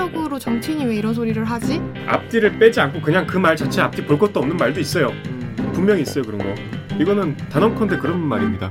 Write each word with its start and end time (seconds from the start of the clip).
사회적으로 0.00 0.38
정치인이 0.38 0.86
왜 0.86 0.96
이런 0.96 1.12
소리를 1.12 1.44
하지? 1.44 1.80
앞뒤를 2.06 2.58
빼지 2.58 2.80
않고 2.80 3.00
그냥 3.02 3.26
그 3.26 3.38
말 3.38 3.54
자체 3.56 3.82
앞뒤 3.82 4.02
볼 4.04 4.18
것도 4.18 4.40
없는 4.40 4.56
말도 4.56 4.80
있어요. 4.80 5.08
음. 5.08 5.70
분명히 5.74 6.02
있어요 6.02 6.24
그런 6.24 6.38
거. 6.38 6.54
이거는 6.98 7.36
단언컨대 7.50 7.98
그런 7.98 8.18
말입니다. 8.20 8.68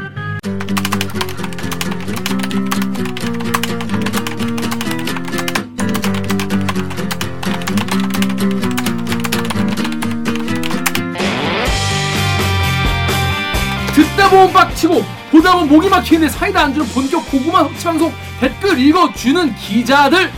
듣다 13.93 14.29
보면 14.29 14.53
빡치고 14.53 15.03
보다 15.31 15.53
보면 15.53 15.69
목이 15.69 15.89
막히는데 15.89 16.29
사이다 16.29 16.61
안 16.63 16.73
주는 16.73 16.87
본격 16.87 17.29
고구마 17.29 17.63
섭취 17.63 17.83
방송 17.85 18.11
댓글 18.39 18.79
읽어주는 18.79 19.55
기자들 19.55 20.31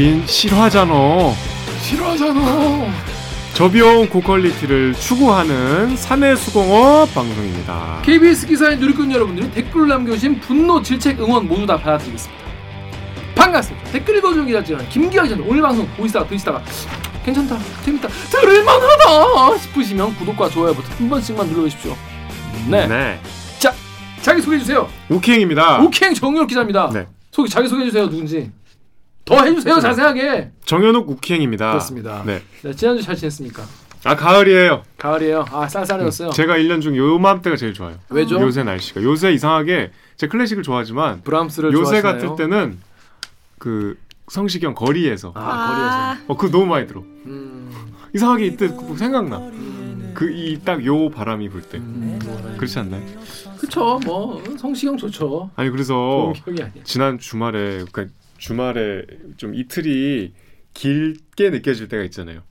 우린 0.00 0.26
실화잖아. 0.26 0.94
싫어하잖아 1.82 2.40
저비용 3.52 4.08
고퀄리티를 4.08 4.94
추구하는 4.94 5.94
사내수공업 5.94 7.12
방송입니다. 7.12 8.00
KBS 8.02 8.46
기사의 8.46 8.78
누리꾼 8.78 9.12
여러분들이 9.12 9.50
댓글을 9.50 9.88
남겨주신 9.88 10.40
분노, 10.40 10.80
질책, 10.80 11.20
응원 11.20 11.46
모두 11.46 11.66
다 11.66 11.76
받아드리겠습니다 11.76 12.42
반갑습니다 13.34 13.90
댓글 13.90 14.16
읽어주는 14.16 14.46
기자들 14.46 14.88
김기아 14.88 15.24
기자님 15.24 15.46
오늘 15.46 15.60
방송 15.60 15.86
보시다가 15.88 16.26
들으시다가 16.28 16.62
괜찮다 17.22 17.58
재밌다 17.84 18.08
들을만하다 18.08 19.58
싶으시면 19.58 20.16
구독과 20.16 20.48
좋아요 20.48 20.72
버튼 20.72 20.90
한 20.92 21.10
번씩만 21.10 21.46
눌러주십시오 21.46 21.94
네, 22.68 22.86
네. 22.86 23.20
자 23.58 23.74
자기 24.22 24.40
소개해 24.40 24.60
주세요 24.60 24.88
오킹입니다. 25.10 25.82
오케이 25.82 26.14
정유혁 26.14 26.48
기자입니다 26.48 26.88
네. 26.90 27.06
소개 27.30 27.50
자기 27.50 27.68
소개해 27.68 27.88
주세요 27.90 28.08
누군지 28.08 28.50
더 29.30 29.44
해주세요 29.44 29.78
자세하게 29.80 30.50
정현욱 30.64 31.08
우킹입니다. 31.08 31.70
그렇습니다. 31.70 32.22
네. 32.26 32.42
네, 32.62 32.74
지난주 32.74 33.02
잘 33.02 33.14
지냈습니까? 33.16 33.62
아 34.04 34.16
가을이에요. 34.16 34.82
가을이에요. 34.98 35.44
아 35.52 35.68
쌀쌀해졌어요. 35.68 36.30
제가 36.30 36.56
1년 36.56 36.80
중 36.82 36.96
요맘때가 36.96 37.56
제일 37.56 37.72
좋아요. 37.74 37.96
왜죠? 38.08 38.40
요새 38.40 38.64
날씨가 38.64 39.02
요새 39.02 39.32
이상하게 39.32 39.92
제 40.16 40.26
클래식을 40.26 40.62
좋아하지만 40.62 41.22
브람스를 41.22 41.72
요새 41.72 42.00
좋아하시나요? 42.00 42.30
같을 42.30 42.36
때는 42.36 42.78
그 43.58 43.96
성시경 44.28 44.74
거리에서 44.74 45.32
아어 45.36 46.36
그거 46.36 46.48
너무 46.50 46.66
많이 46.66 46.86
들어. 46.86 47.00
거리에서. 47.00 47.20
음, 47.26 47.70
이상하게 48.14 48.46
이때 48.46 48.68
생각나. 48.96 49.38
음, 49.38 50.12
그이 50.14 50.58
딱 50.64 50.84
요 50.84 51.08
바람이 51.10 51.48
불 51.50 51.62
때. 51.62 51.78
음, 51.78 52.18
그렇지 52.56 52.78
않나요? 52.78 53.02
그쵸. 53.58 54.00
뭐 54.04 54.42
성시경 54.58 54.96
좋죠. 54.96 55.50
아니 55.56 55.70
그래서. 55.70 56.32
지난 56.84 57.18
주말에 57.18 57.84
그러니까 57.92 58.06
주말에 58.40 59.04
좀 59.36 59.54
이틀이 59.54 60.32
길게 60.74 61.50
느껴질 61.50 61.88
때가 61.88 62.02
있잖아요. 62.04 62.42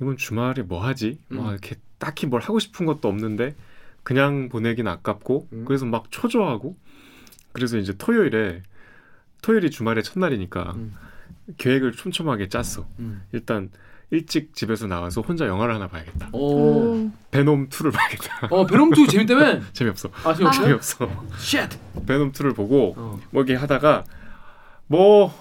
이번 0.00 0.16
주말에 0.16 0.62
뭐 0.62 0.84
하지? 0.84 1.18
막 1.28 1.46
음. 1.46 1.50
이렇게 1.50 1.76
딱히 1.98 2.26
뭘 2.26 2.40
하고 2.40 2.58
싶은 2.58 2.86
것도 2.86 3.08
없는데 3.08 3.54
그냥 4.02 4.48
보내긴 4.48 4.86
아깝고 4.86 5.48
음. 5.52 5.64
그래서 5.66 5.84
막 5.86 6.10
초조하고 6.10 6.76
그래서 7.52 7.78
이제 7.78 7.94
토요일에 7.96 8.62
토요일이 9.42 9.70
주말의 9.70 10.04
첫날이니까 10.04 10.74
음. 10.76 10.94
계획을 11.58 11.92
촘촘하게 11.92 12.48
짰어. 12.48 12.86
음. 13.00 13.22
일단 13.32 13.70
일찍 14.10 14.54
집에서 14.54 14.86
나와서 14.86 15.20
혼자 15.20 15.48
영화를 15.48 15.74
하나 15.74 15.88
봐야겠다. 15.88 16.28
오. 16.30 16.38
오. 16.38 17.10
베놈 17.32 17.70
2를 17.70 17.92
봐야겠다. 17.92 18.48
어 18.50 18.66
베놈 18.66 18.94
2 18.94 19.08
재밌다며? 19.08 19.62
재미없어. 19.72 20.10
아 20.22 20.32
재밌어요? 20.32 20.62
재미없어. 20.62 21.26
shit. 21.38 21.68
베놈 22.06 22.30
2를 22.30 22.54
보고 22.54 22.94
어. 22.96 23.18
뭐 23.30 23.42
이렇게 23.42 23.58
하다가 23.58 24.04
뭐 24.86 25.32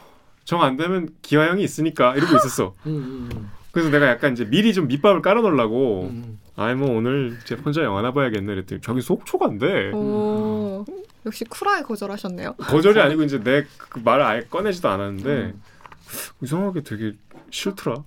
정 0.46 0.62
안 0.62 0.78
되면 0.78 1.10
기화형이 1.24 1.64
있으니까 1.64 2.16
이러고 2.16 2.36
있었어. 2.36 2.76
음, 2.86 3.30
음, 3.34 3.52
그래서 3.72 3.90
내가 3.90 4.08
약간 4.08 4.34
이제 4.34 4.46
미리 4.46 4.74
좀 4.76 4.88
밑밥을 4.88 5.24
깔아놓으려고 5.24 6.10
음. 6.12 6.40
아이 6.56 6.76
뭐 6.76 6.96
오늘 6.96 7.38
이제 7.44 7.56
혼자 7.56 7.82
영화나 7.84 8.14
봐야겠네 8.14 8.46
그랬더니 8.46 8.80
저기 8.82 9.02
속초간대. 9.02 9.92
오. 9.94 10.86
역시 11.26 11.44
쿨하게 11.46 11.82
거절하셨네요. 11.84 12.54
거절이 12.58 13.02
아니고 13.02 13.24
이제 13.24 13.40
내 13.40 13.66
그 13.90 14.00
말을 14.06 14.24
아예 14.24 14.42
꺼내지도 14.42 14.88
않았는데 14.88 15.30
음. 15.32 15.62
이상하게 16.42 16.82
되게 16.84 17.14
싫더라. 17.60 18.04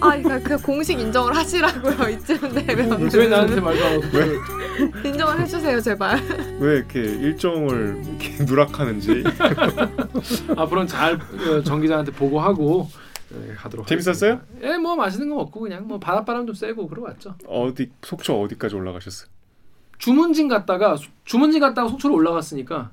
아, 0.00 0.20
그러니까 0.20 0.38
그 0.40 0.56
공식 0.62 1.00
인정을 1.00 1.34
하시라고요. 1.34 2.08
이쯤 2.10 2.38
되면 2.52 3.10
왜 3.14 3.28
나한테 3.28 3.60
말도 3.60 3.84
안 3.86 3.92
하고 4.02 5.08
인정을 5.08 5.40
해주세요, 5.40 5.80
제발. 5.80 6.20
왜 6.60 6.76
이렇게 6.76 7.00
일정을 7.00 8.02
이렇게 8.06 8.44
누락하는지 8.44 9.24
앞으로는 10.56 10.86
잘 10.86 11.14
어, 11.14 11.62
정 11.62 11.80
기자한테 11.80 12.12
보고하고 12.12 12.88
네, 13.30 13.54
가도록 13.54 13.86
재밌었어요? 13.86 14.40
예, 14.62 14.76
뭐 14.76 14.94
맛있는 14.96 15.30
거 15.30 15.36
먹고 15.36 15.60
그냥 15.60 15.88
뭐 15.88 15.98
바닷바람 15.98 16.46
좀 16.46 16.54
쐬고 16.54 16.88
그러고 16.88 17.08
왔죠. 17.08 17.34
어디 17.46 17.90
속초 18.02 18.40
어디까지 18.42 18.74
올라가셨어요? 18.76 19.28
주문진 19.98 20.48
갔다가 20.48 20.96
수- 20.96 21.08
주문진 21.24 21.60
갔다가 21.60 21.88
속초로 21.88 22.14
올라갔으니까 22.14 22.90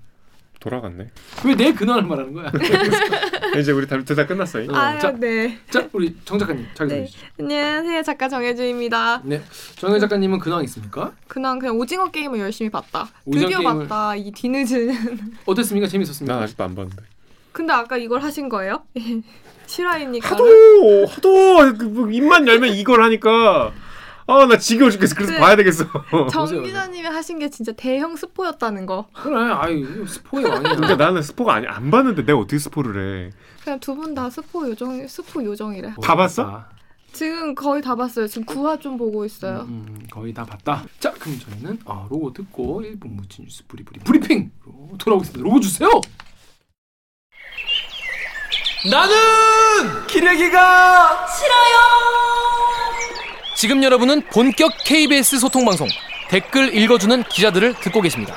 돌아갔네. 0.68 1.10
왜 1.44 1.56
내 1.56 1.74
근황을 1.74 2.04
말하는 2.04 2.34
거야? 2.34 2.50
이제 3.60 3.72
우리 3.74 3.86
다 3.86 4.02
대다 4.02 4.26
끝났어요. 4.26 4.72
어, 4.72 4.76
아, 4.76 4.98
자, 4.98 5.12
네. 5.12 5.60
자 5.70 5.88
우리 5.92 6.16
정 6.24 6.40
작가님 6.40 6.66
자기 6.74 6.90
소개해 6.90 7.08
네. 7.38 7.62
안녕하세요, 7.62 8.02
작가 8.04 8.30
정혜주입니다. 8.30 9.22
네, 9.26 9.42
정혜 9.76 10.00
작가님은 10.00 10.40
근황 10.40 10.64
있습니까? 10.64 11.12
그냥 11.28 11.60
그냥 11.60 11.78
오징어 11.78 12.10
게임을 12.10 12.40
열심히 12.40 12.70
봤다. 12.70 13.10
오징어 13.26 13.48
드디어 13.50 13.60
게임을- 13.60 13.88
봤다. 13.90 14.16
이 14.16 14.32
뒤늦은. 14.32 15.20
어땠습니까? 15.46 15.86
난 15.88 15.92
재밌었습니까? 15.92 16.40
아직도 16.42 16.64
안 16.64 16.76
봤는데. 16.76 17.04
근데 17.52 17.74
아까 17.74 17.98
이걸 17.98 18.22
하신 18.24 18.48
거예요? 18.50 18.84
실화입니까? 19.68 20.30
하도 20.30 20.46
하도 21.08 21.78
그 21.78 21.86
뭐 21.86 22.10
입만 22.10 22.48
열면 22.48 22.74
이걸 22.74 23.04
하니까 23.04 23.72
아나 24.28 24.58
지겨워 24.58 24.90
죽겠어. 24.90 25.16
그래서 25.16 25.34
네. 25.34 25.40
봐야 25.40 25.56
되겠어. 25.56 25.86
정 26.32 26.44
보세요. 26.46 26.62
기자님이 26.62 27.08
하신 27.08 27.40
게 27.40 27.50
진짜 27.50 27.72
대형 27.74 28.16
스포였다는 28.16 28.86
거. 28.86 29.08
그래, 29.14 29.36
아이 29.52 29.84
스포이 30.08 30.46
아니야. 30.46 30.76
근데 30.76 30.96
나는 30.96 31.22
스포가 31.22 31.56
아니 31.56 31.68
안 31.68 31.92
봤는데 31.92 32.26
내가 32.26 32.38
어떻게 32.40 32.58
스포를 32.60 33.28
해? 33.28 33.32
그냥 33.64 33.80
두 33.80 33.96
분 33.96 34.14
다 34.16 34.30
스포 34.30 34.68
요정 34.70 35.06
스포 35.08 35.44
요정이래. 35.44 35.94
다 36.02 36.16
봤어? 36.16 36.44
아, 36.44 36.66
지금 37.12 37.54
거의 37.54 37.82
다 37.82 37.96
봤어요. 37.96 38.28
지금 38.28 38.46
9화 38.46 38.80
좀 38.82 38.98
보고 38.98 39.24
있어요. 39.26 39.62
음, 39.68 39.86
음, 39.88 40.08
거의 40.12 40.34
다 40.34 40.44
봤다. 40.46 40.84
자, 41.00 41.12
그럼 41.12 41.38
저희는 41.40 41.80
아, 41.86 42.08
로고 42.10 42.34
듣고 42.34 42.82
1분 42.82 43.10
무친 43.16 43.46
뉴스 43.46 43.64
브리브리 43.68 44.00
브리핑으로 44.02 44.98
돌아오겠습니다. 44.98 45.44
로고 45.44 45.60
주세요. 45.60 45.90
나는 48.90 50.08
기레기가 50.08 51.28
싫어요. 51.28 52.73
지금 53.64 53.82
여러분은 53.82 54.24
본격 54.24 54.74
KBS 54.84 55.40
소통 55.40 55.64
방송 55.64 55.88
댓글 56.30 56.76
읽어주는 56.76 57.24
기자들을 57.24 57.76
듣고 57.76 58.02
계십니다. 58.02 58.36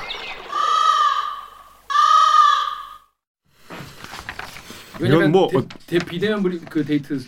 이건 5.03 5.33
뭐 5.33 5.49
대, 5.49 5.57
어- 5.57 5.65
대 5.85 5.97
비대면 5.99 6.41
브리 6.41 6.59
그 6.59 6.85
데이트 6.85 7.19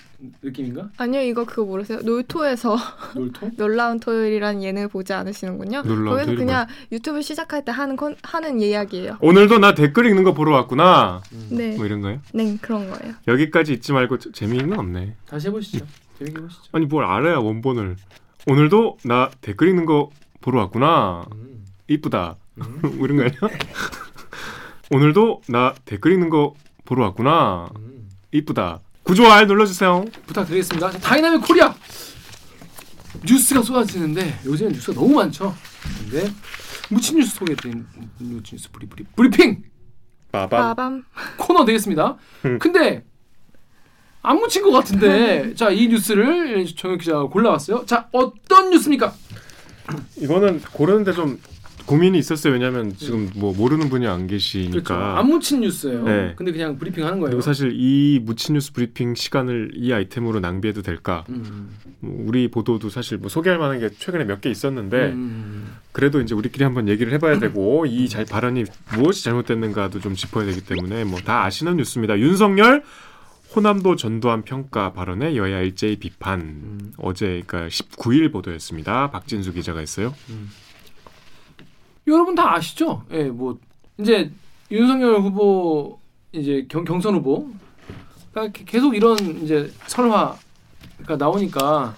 느낌인가? 0.42 0.88
아니요 0.96 1.20
이거 1.24 1.44
그거 1.44 1.66
모르세요? 1.66 2.00
놀토에서 2.00 2.78
놀토? 3.16 3.52
놀라운 3.60 4.00
토요일이라는 4.00 4.64
예능을 4.64 4.88
보지 4.88 5.12
않으시는군요. 5.12 5.82
놀라운 5.82 6.20
거기서 6.20 6.36
그냥 6.38 6.68
유튜브 6.94 7.22
시작할 7.22 7.66
때 7.66 7.74
하는 7.74 7.98
건, 7.98 8.16
하는 8.24 8.62
이야기예요. 8.62 9.18
오늘도 9.20 9.60
나 9.60 9.74
댓글 9.74 10.06
읽는 10.06 10.24
거 10.24 10.34
보러 10.34 10.54
왔구나. 10.54 11.22
네, 11.50 11.76
뭐 11.76 11.86
이런 11.86 12.00
거요? 12.00 12.22
네 12.34 12.58
그런 12.62 12.90
거예요. 12.90 13.16
여기까지 13.28 13.74
잊지 13.74 13.92
말고 13.92 14.20
저- 14.20 14.32
재미있는 14.32 14.70
건 14.70 14.80
없네. 14.80 15.16
다시 15.28 15.48
해보시죠. 15.48 15.86
재밌게 16.20 16.42
보시죠. 16.42 16.62
아니 16.74 16.86
뭘 16.86 17.06
알아야 17.06 17.38
원본을. 17.38 17.96
오늘도 18.48 18.98
나 19.06 19.30
댓글 19.42 19.70
읽는 19.70 19.86
거 19.86 20.10
보러 20.42 20.60
왔구나. 20.60 21.26
음. 21.34 21.66
이쁘다. 21.88 22.36
음. 22.62 22.80
뭐 22.98 23.06
이런 23.08 23.18
거 23.18 23.24
아니야? 23.24 23.40
오늘도 24.92 25.42
나 25.48 25.74
댓글 25.86 26.14
읽는 26.14 26.30
거 26.30 26.54
보러 26.86 27.04
왔구나. 27.06 27.70
음. 27.78 28.10
이쁘다. 28.32 28.82
구조 29.04 29.26
알 29.26 29.48
눌러주세요. 29.48 30.06
부탁드리겠습니다. 30.28 30.92
자, 30.92 31.00
dynamic 31.00 31.42
Korea 31.48 31.74
뉴스가 33.26 33.64
쏟아지는데 33.64 34.40
요즘엔 34.46 34.74
뉴스가 34.74 35.00
너무 35.00 35.16
많죠. 35.16 35.54
근데 36.00 36.30
묻힌 36.90 37.18
뉴스 37.18 37.36
소개해드린 37.36 37.88
묻힌 38.20 38.58
뉴스 38.58 38.72
브리 38.72 38.88
브리 38.88 39.04
브리핑 39.16 39.64
빠밤. 40.32 40.60
빠밤. 40.60 41.04
코너 41.38 41.66
되겠습니다. 41.66 42.18
음. 42.46 42.60
근데 42.60 43.04
안 44.22 44.38
묻힌 44.38 44.64
것 44.64 44.72
같은데 44.72 45.54
자 45.58 45.70
이 45.72 45.88
뉴스를 45.88 46.66
정혁 46.76 47.00
기자가 47.00 47.24
골라왔어요. 47.26 47.86
자 47.86 48.08
어떤 48.12 48.70
뉴스입니까? 48.70 49.14
이거는 50.18 50.62
고르는데 50.74 51.14
좀 51.14 51.40
고민이 51.86 52.20
있었어요. 52.20 52.54
왜냐하면 52.54 52.94
지금 52.96 53.32
뭐 53.36 53.52
모르는 53.56 53.90
분이 53.90 54.06
안 54.06 54.28
계시니까. 54.28 54.72
그렇죠. 54.72 54.94
안 54.94 55.28
묻힌 55.28 55.62
뉴스예요. 55.62 56.04
네. 56.04 56.34
근데 56.36 56.52
그냥 56.52 56.78
브리핑하는 56.78 57.18
거예요. 57.20 57.30
그리고 57.32 57.42
사실 57.42 57.72
이 57.74 58.20
묻힌 58.24 58.54
뉴스 58.54 58.72
브리핑 58.74 59.16
시간을 59.16 59.72
이 59.74 59.92
아이템으로 59.92 60.40
낭비해도 60.40 60.84
될까? 60.84 61.24
음. 61.30 61.72
뭐 62.00 62.26
우리 62.28 62.48
보도도 62.52 62.90
사실 62.92 63.18
뭐 63.18 63.28
소개할 63.30 63.58
만한 63.58 63.80
게 63.80 63.90
최근에 63.90 64.26
몇 64.26 64.42
개 64.42 64.52
있었는데 64.52 64.98
음. 65.14 65.76
그래도 65.92 66.22
이제 66.22 66.36
우리끼리 66.36 66.64
한번 66.64 66.88
얘기를 66.90 67.12
해봐야 67.14 67.40
되고 67.40 67.86
이 67.88 68.08
잘 68.08 68.24
발언이 68.26 68.66
무엇이 68.96 69.24
잘못됐는가도 69.24 70.00
좀 70.00 70.14
짚어야 70.14 70.46
되기 70.46 70.62
때문에 70.62 71.06
뭐 71.06 71.20
다 71.26 71.46
아시는 71.46 71.78
뉴스입니다. 71.78 72.20
윤석열 72.20 72.84
호남도 73.56 73.96
전두환 73.96 74.44
평가 74.44 74.94
발언에 74.94 75.36
여야 75.36 75.62
일제히 75.62 75.96
비판. 75.98 76.40
음. 76.42 76.94
어제 76.98 77.42
그러니까 77.48 77.68
19일 77.70 78.32
보도였습니다. 78.32 79.10
박진수 79.10 79.54
기자가 79.54 79.80
했어요. 79.80 80.14
여러분 82.08 82.36
다 82.36 82.56
아시죠? 82.56 83.04
예, 83.12 83.24
뭐 83.24 83.58
이제 83.98 84.32
윤석열 84.72 85.20
후보 85.20 86.00
이제 86.32 86.66
경, 86.70 86.84
경선 86.84 87.16
후보 87.16 87.50
그러니까 88.32 88.54
게- 88.58 88.66
계속 88.66 88.96
이런 88.96 89.18
이제 89.44 89.72
설화가 89.88 90.38
나오니까 91.18 91.96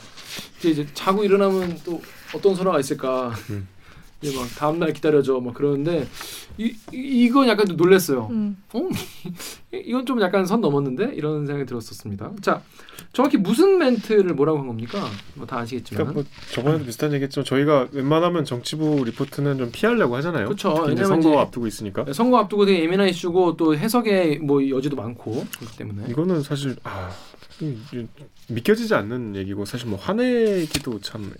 이제, 0.59 0.69
이제 0.69 0.87
자고 0.93 1.23
일어나면 1.23 1.79
또 1.83 2.01
어떤 2.33 2.55
설화가 2.55 2.79
있을까? 2.79 3.29
음. 3.49 3.67
이제 4.21 4.37
막 4.37 4.47
다음 4.57 4.79
날 4.79 4.93
기다려줘 4.93 5.39
막 5.39 5.53
그러는데 5.53 6.07
이, 6.57 6.65
이 6.93 7.25
이건 7.25 7.47
약간 7.47 7.65
좀 7.65 7.75
놀랐어요. 7.77 8.27
음. 8.29 8.55
어? 8.73 8.87
이건 9.73 10.05
좀 10.05 10.21
약간 10.21 10.45
선 10.45 10.61
넘었는데 10.61 11.13
이런 11.15 11.45
생각이 11.47 11.65
들었었습니다. 11.65 12.31
자, 12.41 12.61
정확히 13.13 13.37
무슨 13.37 13.77
멘트를 13.79 14.33
뭐라고 14.35 14.59
한 14.59 14.67
겁니까? 14.67 14.99
뭐 15.35 15.45
다 15.47 15.59
아시겠지만. 15.59 16.05
그러니까 16.05 16.13
뭐 16.13 16.23
저번에도 16.51 16.85
비슷한 16.85 17.11
얘기했지만 17.13 17.45
저희가 17.45 17.87
웬만하면 17.91 18.45
정치부 18.45 19.03
리포트는 19.05 19.57
좀 19.57 19.69
피하려고 19.71 20.15
하잖아요. 20.17 20.45
그렇죠. 20.45 20.87
이제 20.91 21.03
선거 21.03 21.39
앞두고 21.39 21.65
있으니까. 21.67 22.05
선거 22.13 22.37
앞두고 22.39 22.65
되게 22.65 22.83
예민한 22.83 23.09
이슈고 23.09 23.57
또 23.57 23.75
해석의 23.75 24.39
뭐 24.39 24.67
여지도 24.69 24.95
많고 24.95 25.45
그렇기 25.57 25.77
때문에 25.77 26.09
이거는 26.09 26.43
사실 26.43 26.75
아 26.83 27.09
믿겨지지 28.49 28.93
않는 28.93 29.35
얘기고 29.35 29.65
사실 29.65 29.87
뭐 29.87 29.97
화내기도 29.99 30.99
참 30.99 31.33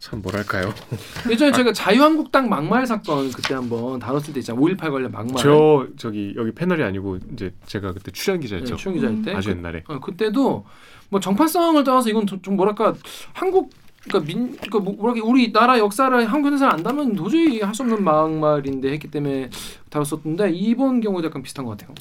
참 0.00 0.22
뭐랄까요. 0.22 0.72
예전에 1.30 1.52
제가 1.52 1.72
자유한국당 1.74 2.48
막말 2.48 2.86
사건 2.86 3.30
그때 3.30 3.52
한번 3.54 3.98
다뤘을 3.98 4.32
때 4.32 4.40
있잖아요 4.40 4.62
5.18 4.64 4.90
관련 4.90 5.12
막말 5.12 5.36
저 5.36 5.86
저기 5.98 6.32
여기 6.36 6.52
패널이 6.52 6.82
아니고 6.82 7.18
이제 7.34 7.52
제가 7.66 7.92
그때 7.92 8.10
출연 8.10 8.40
기자였죠. 8.40 8.76
네, 8.76 8.76
추영 8.76 8.94
기자일 8.94 9.22
때 9.22 9.34
아주 9.34 9.50
그, 9.50 9.56
옛날에. 9.58 9.84
어, 9.88 10.00
그때도 10.00 10.64
뭐 11.10 11.20
정파성을 11.20 11.84
떠나서 11.84 12.08
이건 12.08 12.26
좀- 12.26 12.40
좀 12.40 12.56
뭐랄까 12.56 12.94
한국 13.34 13.70
그러니까 14.04 14.26
민 14.32 14.56
그러니까 14.56 14.78
뭐- 14.78 14.94
뭐랄까 14.94 15.20
우리 15.28 15.52
나라 15.52 15.78
역사를 15.78 16.24
한국에서 16.32 16.66
안다면 16.68 17.14
도저히 17.14 17.60
할 17.60 17.74
수 17.74 17.82
없는 17.82 18.02
막말인데 18.02 18.90
했기 18.92 19.08
때문에 19.10 19.50
다뤘었는데 19.90 20.50
이번 20.52 21.02
경우도 21.02 21.26
약간 21.28 21.42
비슷한 21.42 21.66
것 21.66 21.76
같아요. 21.76 21.94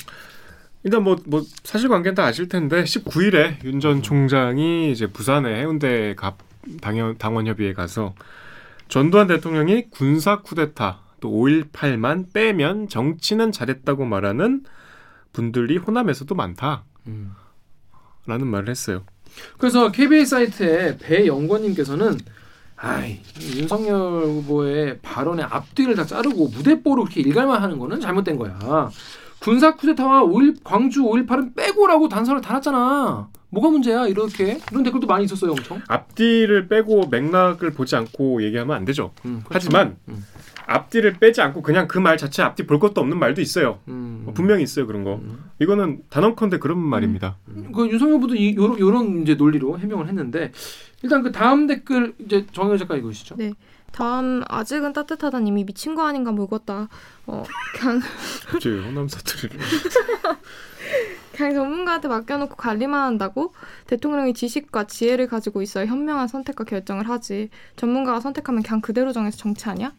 일단 0.83 1.03
뭐 1.03 1.17
뭐 1.25 1.41
사실관계는 1.65 2.15
다 2.15 2.23
아실 2.23 2.47
텐데 2.47 2.83
19일에 2.85 3.61
윤 3.65 3.81
전 3.81 4.01
총장이 4.01 4.89
이제 4.93 5.07
부산의 5.07 5.59
해운대 5.59 6.13
갑 6.15 6.37
당연 6.81 7.17
당원 7.17 7.47
협의회 7.47 7.73
가서 7.73 8.13
전두환 8.87 9.27
대통령이 9.27 9.89
군사 9.89 10.41
쿠데타 10.41 10.99
또 11.19 11.29
5.18만 11.29 12.33
빼면 12.33 12.87
정치는 12.89 13.51
잘했다고 13.51 14.05
말하는 14.05 14.63
분들이 15.33 15.77
호남에서도 15.77 16.33
많다라는 16.33 16.83
음. 17.07 17.35
말을 18.27 18.69
했어요. 18.69 19.03
그래서 19.57 19.91
KBS 19.91 20.29
사이트에 20.29 20.97
배영권님께서는 20.97 22.17
아이 22.75 23.19
윤석열 23.41 24.23
후보의 24.23 24.99
발언의 25.01 25.45
앞뒤를 25.45 25.95
다 25.95 26.05
자르고 26.05 26.47
무대뽀로 26.47 27.03
그렇게 27.03 27.21
일갈만 27.21 27.61
하는 27.61 27.77
거는 27.77 27.99
잘못된 27.99 28.37
거야. 28.37 28.89
군사 29.39 29.75
쿠데타와 29.75 30.23
5.1 30.23 30.59
광주 30.63 31.03
5.18은 31.03 31.55
빼고라고 31.55 32.09
단서를 32.09 32.41
달았잖아. 32.41 33.29
뭐가 33.51 33.69
문제야 33.69 34.05
이렇게 34.07 34.59
이런 34.71 34.83
댓글도 34.83 35.07
많이 35.07 35.25
있었어요 35.25 35.51
엄청. 35.51 35.81
앞뒤를 35.87 36.67
빼고 36.67 37.07
맥락을 37.09 37.71
보지 37.71 37.95
않고 37.95 38.43
얘기하면 38.43 38.75
안 38.75 38.85
되죠. 38.85 39.11
음, 39.25 39.41
그렇죠. 39.45 39.49
하지만 39.67 39.97
음. 40.07 40.23
앞뒤를 40.67 41.13
빼지 41.13 41.41
않고 41.41 41.63
그냥 41.63 41.87
그 41.87 41.97
말 41.99 42.15
자체 42.17 42.43
앞뒤 42.43 42.67
볼 42.67 42.79
것도 42.79 43.01
없는 43.01 43.17
말도 43.17 43.41
있어요. 43.41 43.79
음. 43.87 44.21
뭐 44.25 44.33
분명히 44.35 44.61
있어요 44.63 44.85
그런 44.85 45.03
거. 45.03 45.15
음. 45.15 45.45
이거는 45.59 46.03
단언컨대 46.09 46.59
그런 46.59 46.77
말입니다. 46.77 47.37
그 47.73 47.87
윤석열 47.89 48.15
후보도 48.17 48.35
이, 48.35 48.55
요런, 48.55 48.79
요런 48.79 49.21
이제 49.23 49.33
논리로 49.33 49.79
해명을 49.79 50.07
했는데 50.07 50.51
일단 51.01 51.23
그 51.23 51.31
다음 51.31 51.65
댓글 51.65 52.13
이제 52.19 52.45
정현 52.51 52.77
작가 52.77 52.95
읽으시죠. 52.95 53.35
네. 53.37 53.53
다음 53.91 54.43
아직은 54.47 54.93
따뜻하다 54.93 55.39
님이 55.39 55.63
미친 55.65 55.95
거 55.95 56.05
아닌가 56.05 56.31
묵었다. 56.31 56.87
어 57.25 57.43
그냥 57.75 57.99
갑자기 58.47 58.77
호남 58.77 59.07
사투리를. 59.07 59.59
그냥 61.35 61.53
전문가한테 61.53 62.07
맡겨놓고 62.07 62.55
관리만 62.55 63.01
한다고 63.01 63.53
대통령이 63.87 64.33
지식과 64.33 64.87
지혜를 64.87 65.27
가지고 65.27 65.61
있어야 65.61 65.85
현명한 65.85 66.27
선택과 66.27 66.65
결정을 66.65 67.07
하지. 67.07 67.49
전문가가 67.75 68.19
선택하면 68.19 68.63
그냥 68.63 68.81
그대로 68.81 69.13
정해서 69.13 69.37
정치하냐? 69.37 69.93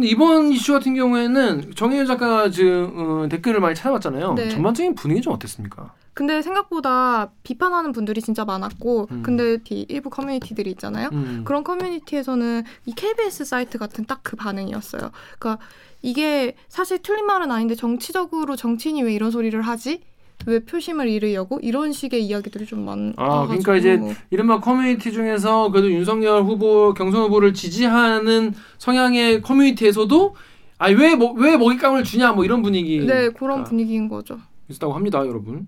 근데 0.00 0.08
이번 0.12 0.50
이슈 0.50 0.72
같은 0.72 0.94
경우에는 0.94 1.72
정혜연 1.76 2.06
작가가 2.06 2.50
지금 2.50 2.92
어, 2.96 3.28
댓글을 3.28 3.60
많이 3.60 3.74
찾아봤잖아요. 3.74 4.32
네. 4.32 4.48
전반적인 4.48 4.94
분위기 4.94 5.20
좀 5.20 5.34
어땠습니까? 5.34 5.92
근데 6.14 6.40
생각보다 6.40 7.30
비판하는 7.42 7.92
분들이 7.92 8.22
진짜 8.22 8.46
많았고, 8.46 9.08
음. 9.10 9.22
근데 9.22 9.58
비- 9.62 9.84
일부 9.90 10.08
커뮤니티들이 10.08 10.70
있잖아요. 10.70 11.10
음. 11.12 11.42
그런 11.44 11.62
커뮤니티에서는 11.64 12.64
이 12.86 12.92
KBS 12.94 13.44
사이트 13.44 13.76
같은 13.78 14.06
딱 14.06 14.20
그 14.22 14.36
반응이었어요. 14.36 15.10
그러니까 15.38 15.62
이게 16.02 16.56
사실 16.68 17.00
틀린 17.02 17.26
말은 17.26 17.50
아닌데 17.50 17.74
정치적으로 17.74 18.56
정치인이 18.56 19.02
왜 19.02 19.12
이런 19.14 19.30
소리를 19.30 19.60
하지? 19.60 20.02
왜 20.46 20.58
표심을 20.60 21.08
잃으려고? 21.08 21.58
이런 21.62 21.92
식의 21.92 22.24
이야기들이 22.24 22.66
좀 22.66 22.84
많아가지고. 22.84 23.22
아, 23.22 23.46
그러니까 23.46 23.76
이제 23.76 24.00
이른바 24.30 24.60
커뮤니티 24.60 25.12
중에서 25.12 25.70
그래도 25.70 25.90
윤석열 25.90 26.42
후보 26.44 26.94
경선 26.94 27.22
후보를 27.24 27.52
지지하는 27.54 28.54
성향의 28.78 29.42
커뮤니티에서도 29.42 30.34
아왜 30.78 31.16
왜 31.36 31.56
먹잇감을 31.58 32.04
주냐 32.04 32.32
뭐 32.32 32.44
이런 32.44 32.62
분위기 32.62 33.00
네 33.04 33.28
그런 33.30 33.64
분위기인 33.64 34.08
거죠. 34.08 34.38
있었다고 34.68 34.92
합니다, 34.94 35.18
여러분. 35.26 35.66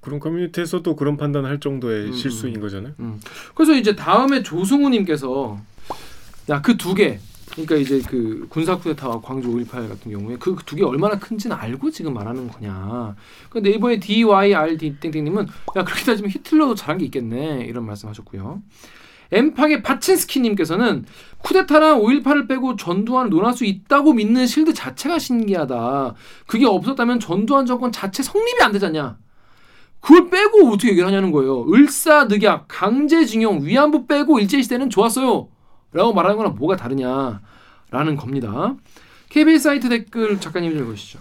그런 0.00 0.20
커뮤니티에서도 0.20 0.94
그런 0.94 1.16
판단할 1.16 1.58
정도의 1.58 2.06
음, 2.08 2.12
실수인 2.12 2.60
거잖아요. 2.60 2.92
그래서 3.54 3.72
이제 3.74 3.96
다음에 3.96 4.42
조승우님께서 4.42 5.58
야 6.50 6.62
그 6.62 6.76
두 6.76 6.94
개. 6.94 7.18
그러니까 7.56 7.76
이제 7.76 8.02
그 8.06 8.46
군사 8.50 8.76
쿠데타와 8.76 9.20
광주 9.22 9.48
5.18 9.48 9.88
같은 9.88 10.12
경우에 10.12 10.36
그 10.36 10.54
두 10.66 10.76
개 10.76 10.84
얼마나 10.84 11.18
큰지는 11.18 11.56
알고 11.56 11.90
지금 11.90 12.12
말하는 12.14 12.48
거냐. 12.48 13.16
그 13.48 13.58
네이버의 13.58 13.98
DYRD 14.00 14.96
땡땡님은 15.00 15.46
야 15.76 15.84
그렇게 15.84 16.04
따지면 16.04 16.30
히틀러도 16.30 16.74
잘한 16.74 16.98
게 16.98 17.06
있겠네 17.06 17.64
이런 17.66 17.86
말씀하셨고요. 17.86 18.62
엠팍의 19.32 19.82
바친스키님께서는 19.82 21.04
쿠데타랑 21.38 22.00
5.18을 22.00 22.46
빼고 22.46 22.76
전두환을 22.76 23.30
논할 23.30 23.54
수 23.54 23.64
있다고 23.64 24.12
믿는 24.12 24.46
실드 24.46 24.72
자체가 24.74 25.18
신기하다. 25.18 26.14
그게 26.46 26.66
없었다면 26.66 27.20
전두환 27.20 27.66
정권 27.66 27.90
자체 27.90 28.22
성립이 28.22 28.62
안 28.62 28.70
되잖냐. 28.72 29.18
그걸 30.00 30.28
빼고 30.30 30.68
어떻게 30.68 30.90
얘기를 30.90 31.08
하냐는 31.08 31.32
거예요. 31.32 31.64
을사늑약, 31.72 32.66
강제징용, 32.68 33.64
위안부 33.64 34.06
빼고 34.06 34.38
일제시대는 34.38 34.90
좋았어요. 34.90 35.48
라고 35.96 36.12
말하는 36.12 36.36
거랑 36.36 36.56
뭐가 36.56 36.76
다르냐라는 36.76 38.16
겁니다. 38.18 38.76
KBS 39.30 39.64
사이트 39.64 39.88
댓글 39.88 40.38
작가님 40.38 40.72
좀 40.72 40.80
읽으시죠. 40.80 41.20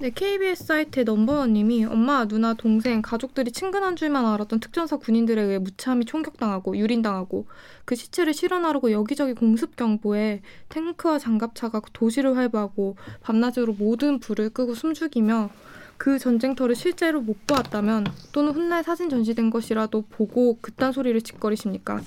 네, 0.00 0.10
KBS 0.10 0.64
사이트의 0.64 1.04
넘버원님이 1.04 1.84
엄마, 1.84 2.26
누나, 2.26 2.54
동생, 2.54 3.02
가족들이 3.02 3.52
친근한 3.52 3.96
줄만 3.96 4.24
알았던 4.24 4.60
특전사 4.60 4.96
군인들에 4.96 5.42
의해 5.42 5.58
무참히 5.58 6.06
총격당하고 6.06 6.76
유린당하고 6.78 7.46
그 7.84 7.94
시체를 7.94 8.32
실현하려고 8.32 8.92
여기저기 8.92 9.34
공습 9.34 9.76
경보에 9.76 10.40
탱크와 10.70 11.18
장갑차가 11.18 11.82
도시를 11.92 12.34
활보하고 12.34 12.96
밤낮으로 13.20 13.74
모든 13.74 14.20
불을 14.20 14.50
끄고 14.50 14.74
숨죽이며 14.74 15.50
그 15.98 16.18
전쟁터를 16.18 16.74
실제로 16.74 17.20
못 17.20 17.46
보았다면 17.46 18.06
또는 18.32 18.52
훗날 18.52 18.82
사진 18.82 19.10
전시된 19.10 19.50
것이라도 19.50 20.04
보고 20.08 20.58
그딴 20.62 20.92
소리를 20.92 21.20
짓거리십니까? 21.20 22.00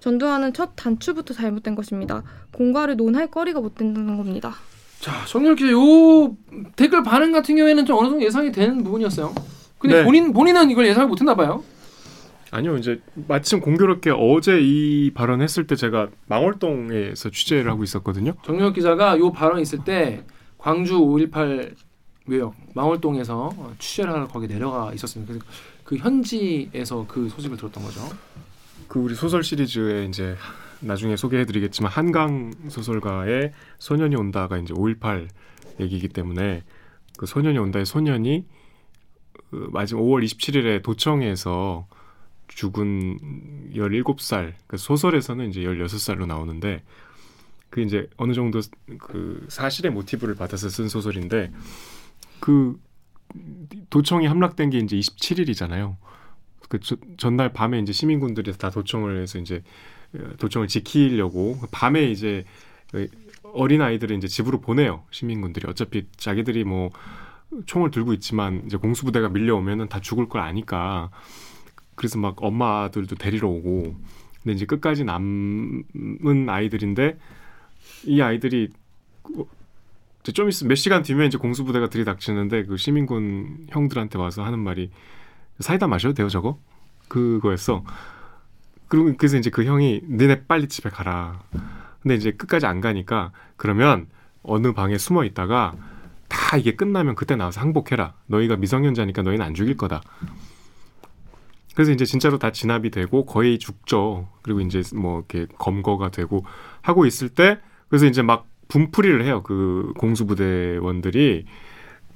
전두환은 0.00 0.52
첫 0.52 0.70
단추부터 0.76 1.34
잘못된 1.34 1.74
것입니다. 1.74 2.22
공과를 2.52 2.96
논할 2.96 3.28
거리가 3.28 3.60
못 3.60 3.74
된다는 3.74 4.16
겁니다. 4.16 4.54
자, 4.98 5.24
정렬 5.26 5.56
기자 5.56 5.70
요 5.72 6.36
댓글 6.76 7.02
반응 7.02 7.32
같은 7.32 7.56
경우에는 7.56 7.86
좀 7.86 7.98
어느 7.98 8.08
정도 8.08 8.24
예상이 8.24 8.52
되는 8.52 8.82
부분이었어요. 8.82 9.34
근데 9.78 9.98
네. 9.98 10.04
본인 10.04 10.32
본인은 10.32 10.70
이걸 10.70 10.86
예상을 10.86 11.08
못했나 11.08 11.34
봐요. 11.34 11.64
아니요, 12.50 12.76
이제 12.76 13.00
마침 13.14 13.60
공교롭게 13.60 14.10
어제 14.10 14.58
이 14.60 15.12
발언했을 15.14 15.66
때 15.66 15.76
제가 15.76 16.08
망월동에서 16.26 17.30
취재를 17.30 17.70
하고 17.70 17.84
있었거든요. 17.84 18.34
정렬 18.44 18.72
기자가 18.72 19.18
요 19.18 19.30
발언 19.30 19.60
있을 19.60 19.84
때 19.84 20.24
광주 20.58 20.98
5.18 20.98 21.74
외역 22.26 22.54
망월동에서 22.74 23.52
어, 23.56 23.74
취재를 23.78 24.12
하러 24.12 24.28
거기 24.28 24.48
내려가 24.48 24.92
있었습니다. 24.92 25.32
그래서 25.32 25.46
그 25.84 25.96
현지에서 25.96 27.06
그 27.08 27.28
소식을 27.28 27.56
들었던 27.56 27.82
거죠. 27.82 28.02
그 28.90 28.98
우리 28.98 29.14
소설 29.14 29.44
시리즈에 29.44 30.04
이제 30.06 30.36
나중에 30.80 31.14
소개해드리겠지만 31.14 31.92
한강 31.92 32.52
소설가의 32.68 33.52
소년이 33.78 34.16
온다가 34.16 34.58
이제 34.58 34.74
5.18 34.74 35.28
얘기이기 35.78 36.08
때문에 36.08 36.64
그 37.16 37.24
소년이 37.24 37.56
온다의 37.58 37.86
소년이 37.86 38.46
그 39.48 39.68
마지막 39.72 40.02
5월 40.02 40.24
27일에 40.24 40.82
도청에서 40.82 41.86
죽은 42.48 43.70
17살 43.74 44.54
그 44.66 44.76
소설에서는 44.76 45.48
이제 45.50 45.60
16살로 45.60 46.26
나오는데 46.26 46.82
그 47.68 47.82
이제 47.82 48.10
어느 48.16 48.32
정도 48.32 48.60
그 48.98 49.46
사실의 49.48 49.92
모티브를 49.92 50.34
받아서 50.34 50.68
쓴 50.68 50.88
소설인데 50.88 51.52
그 52.40 52.76
도청이 53.90 54.26
함락된 54.26 54.70
게 54.70 54.78
이제 54.78 54.96
27일이잖아요. 54.96 55.94
그 56.70 56.78
저, 56.78 56.96
전날 57.18 57.52
밤에 57.52 57.80
이제 57.80 57.92
시민군들이 57.92 58.52
다 58.52 58.70
도청을 58.70 59.20
해서 59.20 59.38
이제 59.38 59.62
도청을 60.38 60.68
지키려고 60.68 61.58
밤에 61.72 62.04
이제 62.04 62.44
어린 63.52 63.82
아이들을 63.82 64.16
이제 64.16 64.28
집으로 64.28 64.60
보내요 64.60 65.02
시민군들이. 65.10 65.68
어차피 65.68 66.06
자기들이 66.16 66.62
뭐 66.62 66.90
총을 67.66 67.90
들고 67.90 68.12
있지만 68.14 68.62
이제 68.66 68.76
공수부대가 68.76 69.28
밀려오면은 69.28 69.88
다 69.88 70.00
죽을 70.00 70.28
걸 70.28 70.40
아니까. 70.42 71.10
그래서 71.96 72.18
막 72.18 72.40
엄마들도 72.40 73.16
데리러 73.16 73.48
오고. 73.48 73.96
근데 74.42 74.54
이제 74.54 74.64
끝까지 74.64 75.04
남은 75.04 76.48
아이들인데 76.48 77.18
이 78.04 78.20
아이들이 78.20 78.68
좀 80.22 80.48
있으면 80.48 80.68
몇 80.68 80.76
시간 80.76 81.02
뒤면 81.02 81.26
이제 81.26 81.36
공수부대가 81.36 81.88
들이닥치는데 81.88 82.66
그 82.66 82.76
시민군 82.76 83.66
형들한테 83.70 84.18
와서 84.18 84.44
하는 84.44 84.60
말이 84.60 84.90
사이다 85.60 85.86
마셔도 85.86 86.14
돼요 86.14 86.28
저거? 86.28 86.58
그거였어. 87.08 87.84
그리고 88.88 89.14
그래서 89.16 89.36
이제 89.36 89.50
그 89.50 89.64
형이 89.64 90.02
너네 90.08 90.44
빨리 90.46 90.68
집에 90.68 90.90
가라. 90.90 91.40
근데 92.02 92.14
이제 92.14 92.32
끝까지 92.32 92.66
안 92.66 92.80
가니까 92.80 93.32
그러면 93.56 94.06
어느 94.42 94.72
방에 94.72 94.98
숨어 94.98 95.24
있다가 95.24 95.74
다 96.28 96.56
이게 96.56 96.74
끝나면 96.74 97.14
그때 97.14 97.36
나와서 97.36 97.60
항복해라 97.60 98.14
너희가 98.26 98.56
미성년자니까 98.56 99.22
너희는 99.22 99.44
안 99.44 99.54
죽일 99.54 99.76
거다. 99.76 100.00
그래서 101.74 101.92
이제 101.92 102.04
진짜로 102.04 102.38
다 102.38 102.50
진압이 102.50 102.90
되고 102.90 103.24
거의 103.26 103.58
죽죠. 103.58 104.28
그리고 104.42 104.60
이제 104.60 104.82
뭐 104.94 105.18
이렇게 105.18 105.46
검거가 105.58 106.10
되고 106.10 106.44
하고 106.82 107.06
있을 107.06 107.28
때 107.28 107.58
그래서 107.88 108.06
이제 108.06 108.22
막 108.22 108.46
분풀이를 108.68 109.24
해요. 109.24 109.42
그 109.42 109.92
공수부대원들이. 109.98 111.44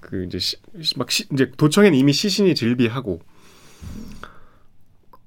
그 0.01 0.25
이제 0.25 0.39
시, 0.39 0.57
막 0.97 1.11
시, 1.11 1.27
이제 1.33 1.51
도청에는 1.57 1.97
이미 1.97 2.13
시신이 2.13 2.55
질비하고 2.55 3.21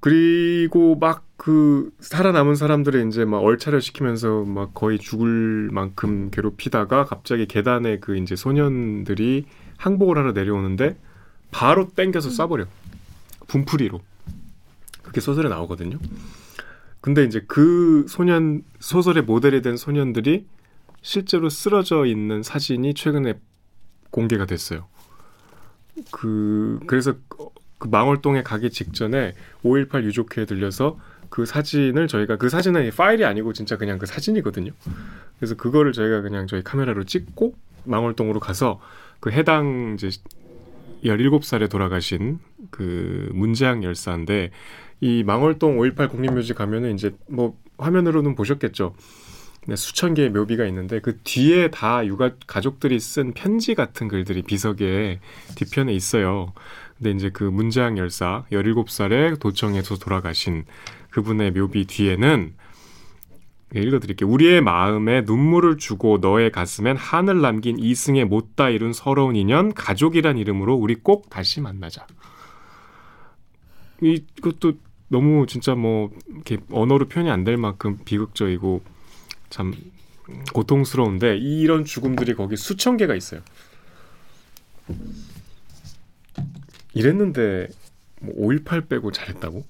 그리고 0.00 0.96
막 0.96 1.28
그 1.38 1.92
살아남은 2.00 2.56
사람들을 2.56 3.06
이제 3.06 3.24
막 3.24 3.38
얼차려 3.38 3.78
시키면서 3.78 4.42
막 4.42 4.74
거의 4.74 4.98
죽을 4.98 5.70
만큼 5.72 6.30
괴롭히다가 6.30 7.04
갑자기 7.04 7.46
계단에 7.46 8.00
그 8.00 8.16
이제 8.16 8.34
소년들이 8.34 9.46
항복을 9.78 10.18
하러 10.18 10.32
내려오는데 10.32 10.98
바로 11.52 11.88
땡겨서 11.88 12.30
쏴버려 12.30 12.66
분풀이로 13.46 14.00
그게 15.04 15.20
소설에 15.20 15.48
나오거든요. 15.48 15.98
근데 17.00 17.22
이제 17.22 17.44
그 17.46 18.04
소년 18.08 18.64
소설의 18.80 19.22
모델이 19.22 19.62
된 19.62 19.76
소년들이 19.76 20.44
실제로 21.02 21.48
쓰러져 21.48 22.04
있는 22.04 22.42
사진이 22.42 22.94
최근에 22.94 23.38
공개가 24.10 24.44
됐어요. 24.44 24.88
그 26.10 26.80
그래서 26.88 27.14
그 27.78 27.88
망월동에 27.88 28.42
가기 28.42 28.70
직전에 28.70 29.34
5.18 29.64 30.04
유족회에 30.04 30.44
들려서 30.44 30.98
그 31.30 31.46
사진을 31.46 32.08
저희가 32.08 32.36
그 32.36 32.48
사진은 32.48 32.90
파일이 32.96 33.24
아니고 33.24 33.52
진짜 33.52 33.76
그냥 33.76 33.98
그 33.98 34.06
사진이거든요. 34.06 34.72
그래서 35.38 35.54
그거를 35.54 35.92
저희가 35.92 36.22
그냥 36.22 36.46
저희 36.46 36.62
카메라로 36.62 37.04
찍고 37.04 37.54
망월동으로 37.84 38.40
가서 38.40 38.80
그 39.20 39.30
해당 39.30 39.96
이제 39.96 40.10
17살에 41.04 41.70
돌아가신 41.70 42.38
그 42.70 43.30
문재양 43.32 43.84
열사인데 43.84 44.50
이 45.00 45.22
망월동 45.24 45.78
5.18 45.78 46.10
국립묘지 46.10 46.54
가면은 46.54 46.94
이제 46.94 47.14
뭐 47.28 47.56
화면으로는 47.78 48.34
보셨겠죠. 48.34 48.94
네, 49.66 49.76
수천 49.76 50.14
개의 50.14 50.30
묘비가 50.30 50.64
있는데 50.66 51.00
그 51.00 51.18
뒤에 51.24 51.70
다 51.70 52.04
육아 52.06 52.30
가족들이 52.46 52.98
쓴 52.98 53.34
편지 53.34 53.74
같은 53.74 54.08
글들이 54.08 54.42
비석에 54.42 55.20
뒤편에 55.56 55.92
있어요. 55.92 56.54
근데 56.98 57.12
이제 57.12 57.30
그 57.30 57.44
문재양 57.44 57.96
열사 57.96 58.44
17살에 58.50 59.38
도청에서 59.38 59.96
돌아가신 59.98 60.64
그분의 61.10 61.52
묘비 61.52 61.86
뒤에는 61.86 62.54
예, 63.76 63.80
읽어드릴게요. 63.80 64.28
우리의 64.28 64.62
마음에 64.62 65.20
눈물을 65.22 65.76
주고 65.76 66.18
너의 66.18 66.50
가슴엔 66.50 66.96
한을 66.96 67.40
남긴 67.40 67.78
이승의 67.78 68.24
못다 68.24 68.70
이룬 68.70 68.92
서러운 68.92 69.36
인연 69.36 69.74
가족이란 69.74 70.38
이름으로 70.38 70.74
우리 70.74 70.94
꼭 70.94 71.28
다시 71.28 71.60
만나자. 71.60 72.06
이것도 74.00 74.74
너무 75.08 75.46
진짜 75.46 75.74
뭐 75.74 76.10
이렇게 76.30 76.58
언어로 76.70 77.08
표현이 77.08 77.30
안 77.30 77.44
될 77.44 77.56
만큼 77.56 77.98
비극적이고 78.04 78.82
참 79.50 79.74
고통스러운데 80.52 81.36
이런 81.36 81.84
죽음들이 81.84 82.34
거기 82.34 82.56
수천 82.56 82.96
개가 82.96 83.14
있어요. 83.14 83.40
이랬는데 86.98 87.68
뭐 88.20 88.34
5.18 88.48 88.88
빼고 88.88 89.12
잘했다고? 89.12 89.64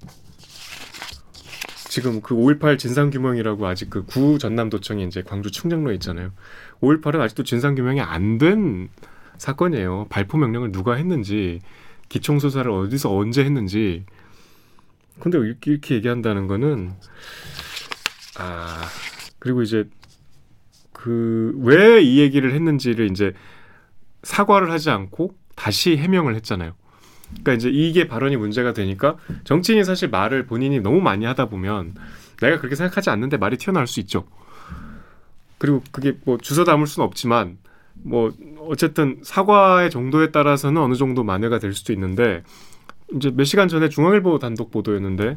지금 1.91 2.21
그 2.23 2.35
5.18 2.35 2.79
진상규명이라고 2.79 3.67
아직 3.67 3.91
그 3.91 4.05
구 4.05 4.39
전남도청이 4.39 5.05
이제 5.05 5.23
광주 5.23 5.51
충정로에 5.51 5.95
있잖아요. 5.95 6.33
5.18은 6.81 7.21
아직도 7.21 7.43
진상규명이 7.45 8.01
안 8.01 8.39
된 8.39 8.89
사건이에요. 9.37 10.07
발포 10.09 10.37
명령을 10.39 10.73
누가 10.73 10.95
했는지, 10.95 11.61
기총수사를 12.09 12.69
어디서 12.71 13.15
언제 13.15 13.45
했는지. 13.45 14.05
근데 15.21 15.39
이렇게 15.39 15.95
얘기한다는 15.95 16.47
거는, 16.49 16.93
아, 18.39 18.85
그리고 19.39 19.63
이제 19.63 19.85
그 20.93 21.55
왜 21.59 22.01
이 22.03 22.19
얘기를 22.21 22.53
했는지를 22.55 23.11
이제 23.11 23.33
사과를 24.25 24.71
하지 24.71 24.91
않고 24.91 25.35
다시 25.55 25.97
해명을 25.97 26.35
했잖아요. 26.37 26.73
그러니까 27.31 27.53
이제 27.55 27.69
이게 27.71 28.09
발언이 28.09 28.37
문제가 28.37 28.73
되니까 28.73 29.17
정치인이 29.45 29.85
사실 29.85 30.09
말을 30.09 30.47
본인이 30.47 30.81
너무 30.81 31.01
많이 31.01 31.25
하다 31.25 31.47
보면 31.47 31.95
내가 32.41 32.59
그렇게 32.59 32.77
생각하지 32.77 33.11
않는데 33.11 33.37
말이 33.37 33.57
튀어나올 33.57 33.87
수 33.87 34.01
있죠. 34.01 34.25
그리고 35.59 35.83
그게 35.91 36.17
뭐 36.25 36.39
주워 36.39 36.65
담을 36.65 36.87
수는 36.87 37.07
없지만 37.07 37.59
뭐 37.95 38.33
어쨌든 38.61 39.19
사과의 39.23 39.91
정도에 39.91 40.31
따라서는 40.31 40.81
어느 40.81 40.95
정도 40.95 41.25
만회가 41.25 41.59
될 41.59 41.75
수도 41.75 41.93
있는데 41.93 42.43
이제 43.17 43.31
몇 43.35 43.45
시간 43.45 43.69
전에 43.69 43.89
중앙일보 43.89 44.39
단독 44.39 44.71
보도였는데 44.71 45.37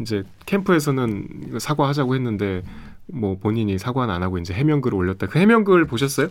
이제 0.00 0.24
캠프에서는 0.46 1.58
사과하자고 1.58 2.14
했는데 2.14 2.62
뭐 3.06 3.38
본인이 3.38 3.78
사과는 3.78 4.14
안 4.14 4.22
하고 4.22 4.38
이제 4.38 4.54
해명글을 4.54 4.96
올렸다. 4.96 5.26
그 5.26 5.38
해명글 5.38 5.86
보셨어요? 5.86 6.28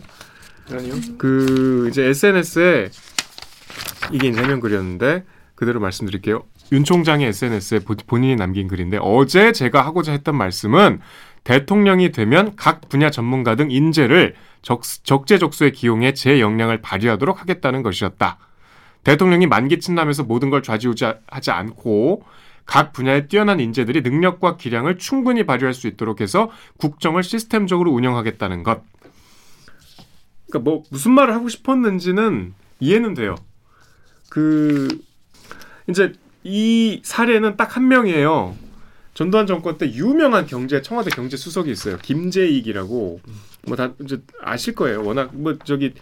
아니요. 0.70 0.94
그 1.18 1.88
이제 1.88 2.04
SNS에 2.04 2.90
이게 4.12 4.28
이제 4.28 4.42
해명글이었는데 4.42 5.24
그대로 5.54 5.80
말씀드릴게요. 5.80 6.42
윤 6.72 6.84
총장의 6.84 7.28
SNS에 7.28 7.80
본인이 8.06 8.36
남긴 8.36 8.68
글인데 8.68 8.98
어제 9.00 9.52
제가 9.52 9.84
하고자 9.84 10.12
했던 10.12 10.36
말씀은 10.36 11.00
대통령이 11.44 12.12
되면 12.12 12.54
각 12.56 12.88
분야 12.88 13.10
전문가 13.10 13.54
등 13.56 13.70
인재를 13.70 14.34
적, 14.62 14.82
적재적소에 14.82 15.70
기용해 15.70 16.14
제 16.14 16.40
역량을 16.40 16.80
발휘하도록 16.80 17.40
하겠다는 17.40 17.82
것이었다. 17.82 18.38
대통령이 19.04 19.46
만기 19.46 19.80
친남에서 19.80 20.24
모든 20.24 20.50
걸 20.50 20.62
좌지우지하지 20.62 21.50
않고 21.50 22.22
각 22.66 22.92
분야의 22.92 23.28
뛰어난 23.28 23.58
인재들이 23.58 24.02
능력과 24.02 24.56
기량을 24.56 24.98
충분히 24.98 25.44
발휘할 25.44 25.74
수 25.74 25.88
있도록 25.88 26.20
해서 26.20 26.50
국정을 26.78 27.22
시스템적으로 27.22 27.90
운영하겠다는 27.90 28.62
것. 28.62 28.82
그러니까 30.48 30.70
뭐 30.70 30.84
무슨 30.90 31.12
말을 31.12 31.34
하고 31.34 31.48
싶었는지는 31.48 32.54
이해는 32.78 33.14
돼요. 33.14 33.34
그 34.30 34.88
이제 35.88 36.12
이 36.42 37.02
사례는 37.04 37.58
딱 37.58 37.76
한 37.76 37.88
명이에요. 37.88 38.56
전두환 39.12 39.46
정권 39.46 39.76
때 39.76 39.92
유명한 39.92 40.46
경제 40.46 40.80
청와대 40.80 41.10
경제 41.10 41.36
수석이 41.36 41.70
있어요. 41.70 41.98
김재익이라고 41.98 43.20
뭐 43.66 43.76
다 43.76 43.92
이제 44.02 44.22
아실 44.40 44.74
거예요. 44.74 45.04
워낙 45.04 45.30
뭐 45.34 45.58
저기 45.64 45.92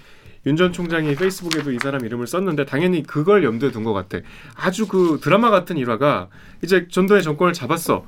윤 0.47 0.54
전 0.56 0.73
총장이 0.73 1.16
페이스북에도 1.16 1.73
이 1.73 1.78
사람 1.82 2.04
이름을 2.06 2.26
썼는데 2.28 2.64
당연히 2.66 3.02
그걸 3.02 3.42
염두에 3.42 3.73
둔 3.73 3.82
것 3.82 3.92
같아. 3.92 4.18
아주 4.54 4.87
그 4.87 5.18
드라마 5.20 5.50
같은 5.50 5.76
일화가 5.76 6.28
이제 6.62 6.87
전두환이 6.88 7.25
정권을 7.25 7.52
잡았어. 7.52 8.06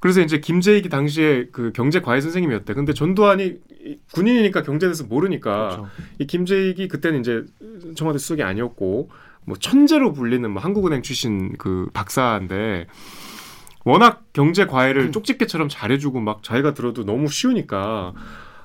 그래서 0.00 0.22
이제 0.22 0.40
김재익이 0.40 0.88
당시에 0.88 1.48
그 1.52 1.72
경제 1.74 2.00
과외 2.00 2.22
선생님이었대. 2.22 2.72
근데 2.72 2.94
전두환이 2.94 3.58
군인이니까 4.12 4.62
경제에 4.62 4.88
대해서 4.88 5.04
모르니까 5.04 5.68
그렇죠. 5.68 5.88
이 6.18 6.26
김재익이 6.26 6.88
그때는 6.88 7.20
이제 7.20 7.44
청와대 7.94 8.18
수석이 8.18 8.42
아니었고 8.42 9.10
뭐 9.46 9.56
천재로 9.56 10.12
불리는 10.12 10.50
뭐 10.50 10.62
한국은행 10.62 11.02
출신 11.02 11.56
그 11.56 11.88
박사인데 11.92 12.86
워낙 13.84 14.24
경제 14.32 14.66
과외를 14.66 15.10
쪽집게처럼 15.12 15.68
잘해주고 15.68 16.20
막 16.20 16.42
자기가 16.42 16.74
들어도 16.74 17.04
너무 17.04 17.28
쉬우니까 17.28 18.14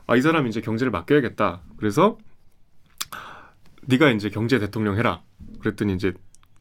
아 0.08 0.16
이 0.16 0.22
사람 0.22 0.48
이제 0.48 0.62
경제를 0.62 0.92
맡겨야겠다. 0.92 1.62
그래서 1.78 2.18
네가 3.88 4.12
이제 4.12 4.30
경제 4.30 4.60
대통령 4.60 4.98
해라. 4.98 5.22
그랬더니 5.60 5.94
이제 5.94 6.14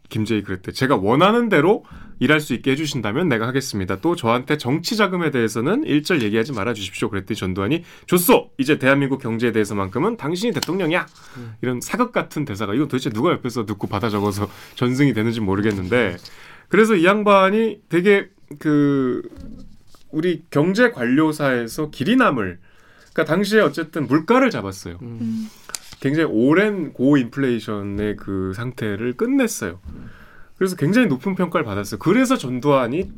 김재희 0.08 0.42
그랬대. 0.42 0.72
제가 0.72 0.96
원하는 0.96 1.48
대로 1.48 1.84
일할 2.18 2.40
수 2.40 2.54
있게 2.54 2.72
해주신다면 2.72 3.28
내가 3.28 3.46
하겠습니다. 3.46 4.00
또 4.00 4.16
저한테 4.16 4.56
정치 4.56 4.96
자금에 4.96 5.30
대해서는 5.30 5.84
일절 5.84 6.22
얘기하지 6.22 6.52
말아 6.52 6.74
주십시오. 6.74 7.10
그랬더니 7.10 7.36
전두환이 7.36 7.84
줬어. 8.06 8.50
이제 8.58 8.78
대한민국 8.78 9.20
경제에 9.20 9.52
대해서만큼은 9.52 10.16
당신이 10.16 10.52
대통령이야. 10.52 11.06
이런 11.62 11.80
사극 11.80 12.12
같은 12.12 12.44
대사가 12.44 12.74
이거 12.74 12.84
도대체 12.84 13.10
누가 13.10 13.32
옆에서 13.32 13.66
듣고 13.66 13.86
받아 13.86 14.08
적어서 14.08 14.48
전승이 14.76 15.14
되는지 15.14 15.40
모르겠는데 15.40 16.16
그래서 16.68 16.94
이 16.94 17.04
양반이 17.04 17.80
되게 17.88 18.28
그 18.58 19.22
우리 20.10 20.44
경제 20.50 20.90
관료사에서 20.90 21.90
길이 21.90 22.16
남을 22.16 22.58
그러니까 23.12 23.24
당시에 23.24 23.60
어쨌든 23.60 24.06
물가를 24.06 24.50
잡았어요. 24.50 24.98
음. 25.02 25.18
음. 25.20 25.48
굉장히 26.00 26.30
오랜 26.30 26.92
고인플레이션의 26.92 28.16
그 28.16 28.52
상태를 28.54 29.14
끝냈어요. 29.14 29.80
그래서 30.64 30.76
굉장히 30.76 31.06
높은 31.08 31.34
평가를 31.34 31.64
받았어요. 31.66 31.98
그래서 31.98 32.38
전두환이 32.38 33.10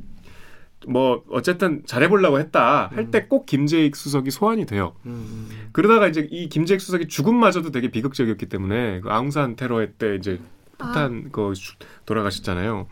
뭐 0.88 1.23
어쨌든 1.31 1.83
잘해보려고 1.87 2.38
했다 2.41 2.88
할 2.93 3.11
때 3.11 3.29
꼭 3.29 3.47
김재익 3.47 3.95
수석이 3.97 4.31
소환이 4.33 4.67
돼요. 4.67 4.95
음. 5.07 5.49
그러다가 5.73 6.09
이제 6.09 6.26
이 6.31 6.49
김재익 6.49 6.81
수석이 6.81 7.07
죽음마저도 7.09 7.71
되게 7.71 7.91
비극적이었기 7.91 8.47
때문에 8.47 9.00
그 9.00 9.11
아웅산 9.11 9.55
테러회 9.57 9.93
때 9.99 10.17
이제 10.17 10.41
폭탄 10.79 11.29
그 11.33 11.55
수- 11.55 11.75
돌아가셨잖아요. 12.05 12.88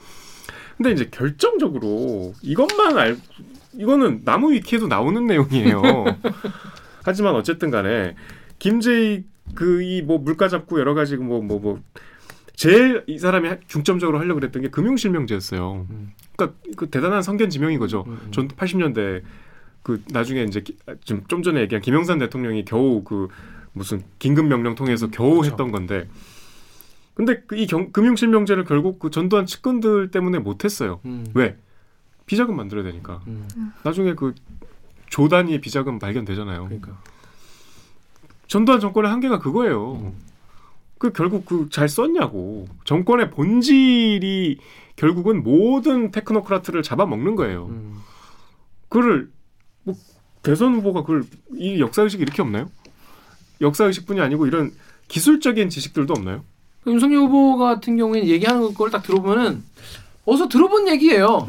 근데 0.77 0.93
이제 0.93 1.09
결정적으로 1.11 2.33
이것만 2.43 2.97
알 2.97 3.17
이거는 3.77 4.23
나무 4.25 4.53
위키에도 4.53 4.87
나오는 4.87 5.27
내용이에요. 5.27 5.83
하지만 7.05 7.35
어쨌든 7.35 7.71
간에 7.71 8.15
김재익 8.61 9.27
그 9.55 9.83
이 9.83 10.03
뭐 10.03 10.19
물가 10.19 10.49
잡고 10.49 10.81
여러 10.81 10.95
가지 10.95 11.17
뭐 11.17 11.41
뭐 11.43 11.59
뭐 11.59 11.81
제일 12.57 13.03
이 13.07 13.19
사람이 13.19 13.49
하- 13.49 13.59
중점적으로 13.67 14.19
하려고 14.19 14.41
그랬던 14.41 14.63
게 14.63 14.69
금융실명제였어요. 14.69 15.87
음. 15.91 16.13
그러니까 16.37 16.59
그 16.77 16.89
대단한 16.89 17.23
성견 17.23 17.51
지명인 17.51 17.79
거죠. 17.79 18.05
음, 18.07 18.19
음. 18.27 18.33
전 18.33 18.49
80년대 18.49 19.23
그 19.83 20.03
나중에 20.11 20.43
이제 20.45 20.61
기- 20.61 20.77
좀, 21.05 21.25
좀 21.29 21.43
전에 21.43 21.61
얘기한 21.63 21.83
김영삼 21.83 22.19
대통령이 22.21 22.65
겨우 22.65 23.03
그 23.05 23.29
무슨 23.73 24.03
긴급 24.19 24.47
명령 24.47 24.75
통해서 24.77 25.09
겨우 25.11 25.33
그렇죠. 25.41 25.51
했던 25.51 25.73
건데 25.73 26.09
근데 27.15 27.41
그 27.43 27.57
이 27.57 27.67
금융실명제를 27.67 28.65
결국 28.65 28.99
그 28.99 29.11
전두환 29.11 29.47
측근들 29.47 30.11
때문에 30.11 30.39
못했어요. 30.39 31.01
음. 31.05 31.27
왜? 31.35 31.57
비자금 32.27 32.57
만들어야 32.57 32.85
되니까. 32.85 33.21
음. 33.27 33.47
나중에 33.83 34.15
그 34.15 34.35
조단위의 35.11 35.61
비자금 35.61 35.99
발견되잖아요. 35.99 36.65
그러니까. 36.65 36.99
전두환 38.47 38.81
정권의 38.81 39.11
한계가 39.11 39.39
그거예요. 39.41 39.95
음. 39.97 40.13
그 41.05 41.13
결국 41.13 41.45
그 41.45 41.69
잘 41.71 41.87
썼냐고. 41.89 42.67
정권의 42.85 43.31
본질이 43.31 44.59
결국은 44.97 45.43
모든 45.43 46.11
테크노크라트를 46.11 46.83
잡아먹는 46.83 47.37
거예요. 47.37 47.67
음. 47.67 47.97
그를 48.89 49.29
뭐 49.83 49.95
대선 50.43 50.75
후보가 50.77 51.03
그걸 51.03 51.25
이 51.57 51.79
역사 51.81 52.03
의식이 52.03 52.23
이렇게 52.23 52.41
없나요? 52.41 52.71
역사 53.61 53.85
의식뿐이 53.85 54.21
아니고 54.21 54.47
이런 54.47 54.73
기술적인 55.09 55.69
지식들도 55.69 56.15
없나요? 56.17 56.43
그 56.83 56.91
윤석열 56.93 57.19
후보 57.21 57.59
같은 57.59 57.97
경우에는 57.99 58.27
얘기하는 58.29 58.73
걸 58.75 58.91
딱 58.91 59.03
들어보면은 59.03 59.63
어서 60.25 60.49
들어본 60.49 60.89
얘기예요. 60.89 61.47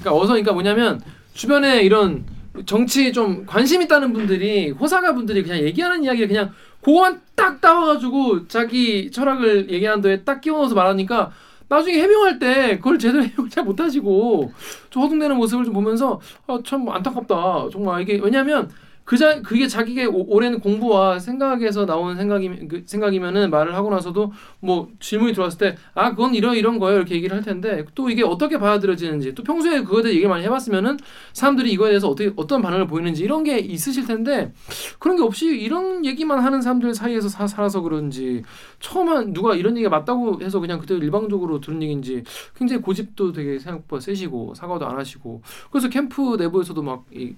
그러니까 0.00 0.12
어서 0.14 0.28
그러니까 0.28 0.52
뭐냐면 0.52 1.00
주변에 1.32 1.82
이런 1.82 2.26
정치 2.66 3.12
좀 3.12 3.46
관심 3.46 3.80
있다는 3.80 4.12
분들이 4.12 4.70
호사가 4.70 5.14
분들이 5.14 5.42
그냥 5.42 5.60
얘기하는 5.60 6.04
이야기를 6.04 6.28
그냥 6.28 6.52
그거만 6.82 7.20
딱 7.34 7.60
따와가지고 7.60 8.48
자기 8.48 9.10
철학을 9.10 9.70
얘기하는 9.70 10.00
데에 10.00 10.22
딱 10.22 10.40
끼워넣어서 10.40 10.74
말하니까 10.74 11.30
나중에 11.68 11.98
해명할 11.98 12.38
때 12.38 12.76
그걸 12.78 12.98
제대로 12.98 13.22
해명을 13.24 13.50
잘 13.50 13.64
못하시고 13.64 14.52
저 14.90 15.00
허둥대는 15.00 15.36
모습을 15.36 15.64
좀 15.64 15.74
보면서 15.74 16.20
아, 16.46 16.58
참 16.64 16.88
안타깝다. 16.88 17.68
정말 17.72 18.02
이게 18.02 18.18
왜냐하면 18.22 18.70
그자 19.08 19.40
그게 19.40 19.66
자기의 19.66 20.06
오- 20.06 20.26
오랜 20.28 20.60
공부와 20.60 21.18
생각에서 21.18 21.86
나온 21.86 22.14
생각이 22.14 22.68
그 22.68 22.82
생각이면은 22.84 23.48
말을 23.48 23.74
하고 23.74 23.88
나서도 23.88 24.32
뭐 24.60 24.90
질문이 25.00 25.32
들어왔을 25.32 25.58
때 25.58 25.76
아 25.94 26.10
그건 26.10 26.34
이런 26.34 26.56
이런 26.56 26.78
거예요. 26.78 26.98
이렇게 26.98 27.14
얘기를 27.14 27.34
할 27.34 27.42
텐데 27.42 27.86
또 27.94 28.10
이게 28.10 28.22
어떻게 28.22 28.58
받아들여지는지 28.58 29.34
또 29.34 29.42
평소에 29.42 29.80
그거에 29.82 30.02
대해 30.02 30.12
얘기를 30.14 30.28
많이 30.28 30.44
해봤으면은 30.44 30.98
사람들이 31.32 31.72
이거에 31.72 31.88
대해서 31.88 32.08
어떻게 32.10 32.30
어떤 32.36 32.60
반응을 32.60 32.86
보이는지 32.86 33.22
이런 33.24 33.44
게 33.44 33.58
있으실 33.58 34.06
텐데 34.06 34.52
그런 34.98 35.16
게 35.16 35.22
없이 35.22 35.46
이런 35.46 36.04
얘기만 36.04 36.40
하는 36.40 36.60
사람들 36.60 36.94
사이에서 36.94 37.30
사, 37.30 37.46
살아서 37.46 37.80
그런지 37.80 38.42
처음 38.78 39.08
한 39.08 39.32
누가 39.32 39.54
이런 39.54 39.74
얘기가 39.78 39.88
맞다고 39.88 40.42
해서 40.42 40.60
그냥 40.60 40.78
그대로 40.80 41.00
일방적으로 41.02 41.60
들은 41.62 41.82
얘기인지 41.82 42.24
굉장히 42.54 42.82
고집도 42.82 43.32
되게 43.32 43.58
생각보다 43.58 44.00
세시고 44.00 44.52
사과도 44.54 44.86
안 44.86 44.98
하시고 44.98 45.40
그래서 45.70 45.88
캠프 45.88 46.36
내부에서도 46.38 46.82
막 46.82 46.98
이 47.10 47.34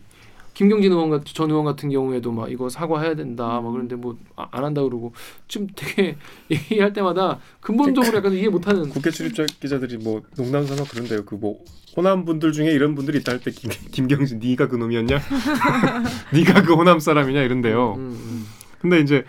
김경진 0.61 0.93
의원 0.93 1.09
같, 1.09 1.25
전 1.25 1.49
의원 1.51 1.65
같은 1.65 1.89
경우에도 1.89 2.31
막 2.33 2.53
이거 2.53 2.69
사과해야 2.69 3.15
된다 3.15 3.63
막 3.63 3.71
그런데 3.71 3.97
뭐 3.97 4.15
안 4.37 4.63
한다 4.63 4.83
그러고 4.83 5.15
지금 5.49 5.67
되게 5.75 6.17
얘기할 6.51 6.93
때마다 6.93 7.39
근본적으로 7.63 8.15
약간 8.19 8.33
이해 8.35 8.49
못하는 8.51 8.91
국회 8.91 9.11
출입자 9.11 9.47
기자들이 9.47 9.97
뭐 9.99 10.21
농담 10.37 10.67
삼아 10.67 10.83
그런데요. 10.91 11.25
그 11.25 11.37
뭐 11.37 11.65
호남 11.97 12.25
분들 12.27 12.53
중에 12.53 12.71
이런 12.73 12.95
분들이 12.95 13.19
있다 13.21 13.33
할 13.33 13.41
때 13.41 13.51
김경진 13.51 14.39
네가 14.39 14.69
그 14.69 14.77
놈이었냐? 14.77 15.19
네가 16.35 16.63
그 16.63 16.75
호남 16.75 17.01
사람이냐 17.01 17.41
이런데요. 17.43 17.95
음, 17.95 18.11
음. 18.11 18.47
근데 18.81 19.01
이제 19.01 19.25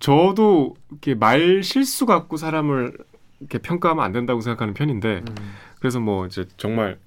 저도 0.00 0.74
이렇게 0.90 1.14
말 1.14 1.62
실수 1.62 2.06
갖고 2.06 2.38
사람을 2.38 2.96
이렇게 3.40 3.58
평가하면 3.58 4.02
안 4.02 4.12
된다고 4.12 4.40
생각하는 4.40 4.72
편인데 4.72 5.22
음. 5.28 5.34
그래서 5.80 6.00
뭐 6.00 6.24
이제 6.26 6.46
정말 6.56 6.98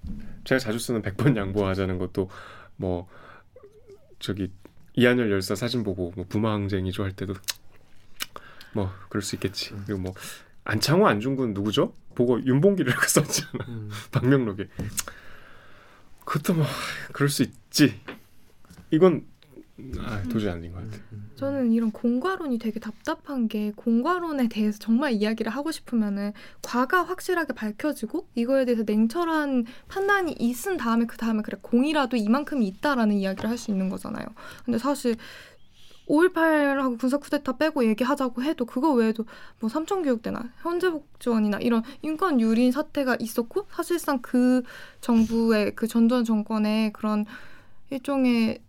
제가 0.43 0.60
자주 0.60 0.78
쓰는 0.78 1.01
100번 1.01 1.36
양보하자는 1.36 1.97
것도 1.97 2.30
뭐 2.78 3.08
저기 4.25 4.51
이한열 4.95 5.29
열사 5.29 5.53
사진 5.53 5.83
보고 5.83 6.11
뭐 6.15 6.25
부마항쟁이죠 6.27 7.03
할 7.03 7.11
때도 7.11 7.35
뭐 8.73 8.91
그럴 9.07 9.21
수 9.21 9.35
있겠지. 9.35 9.75
그리고 9.85 10.01
뭐 10.01 10.13
안창호 10.63 11.07
안중근 11.07 11.53
누구죠? 11.53 11.93
보고 12.15 12.43
윤봉길이라고 12.43 13.01
썼잖아. 13.05 13.65
음. 13.67 13.91
방명록에. 14.11 14.67
그것도 16.25 16.55
뭐 16.55 16.65
그럴 17.13 17.29
수 17.29 17.43
있지. 17.43 17.99
이건 18.89 19.27
아, 19.99 20.23
도저히 20.29 20.51
아닌 20.51 20.71
것 20.71 20.79
같아. 20.89 21.03
저는 21.35 21.73
이런 21.73 21.91
공과론이 21.91 22.59
되게 22.59 22.79
답답한 22.79 23.49
게 23.49 23.73
공과론에 23.75 24.47
대해서 24.47 24.79
정말 24.79 25.11
이야기를 25.11 25.51
하고 25.51 25.71
싶으면은 25.71 26.31
과가 26.61 27.03
확실하게 27.03 27.53
밝혀지고 27.53 28.27
이거에 28.35 28.63
대해서 28.63 28.83
냉철한 28.85 29.65
판단이 29.89 30.33
있은 30.39 30.77
다음에 30.77 31.05
그 31.05 31.17
다음에 31.17 31.41
그래 31.41 31.57
공이라도 31.61 32.15
이만큼이 32.15 32.65
있다라는 32.67 33.15
이야기를 33.15 33.49
할 33.49 33.57
수 33.57 33.71
있는 33.71 33.89
거잖아요. 33.89 34.25
근데 34.65 34.77
사실 34.77 35.15
5.18하고 36.07 36.99
군사 36.99 37.17
쿠데타 37.17 37.57
빼고 37.57 37.85
얘기하자고 37.85 38.43
해도 38.43 38.65
그거 38.65 38.91
외에도 38.93 39.25
뭐 39.59 39.69
삼천교육대나 39.69 40.51
현재복지원이나 40.61 41.57
이런 41.59 41.83
인권 42.01 42.39
유린 42.39 42.71
사태가 42.71 43.17
있었고 43.19 43.67
사실상 43.71 44.19
그 44.21 44.61
정부의 45.01 45.75
그 45.75 45.88
전두환 45.88 46.23
정권의 46.23 46.93
그런 46.93 47.25
일종의 47.89 48.59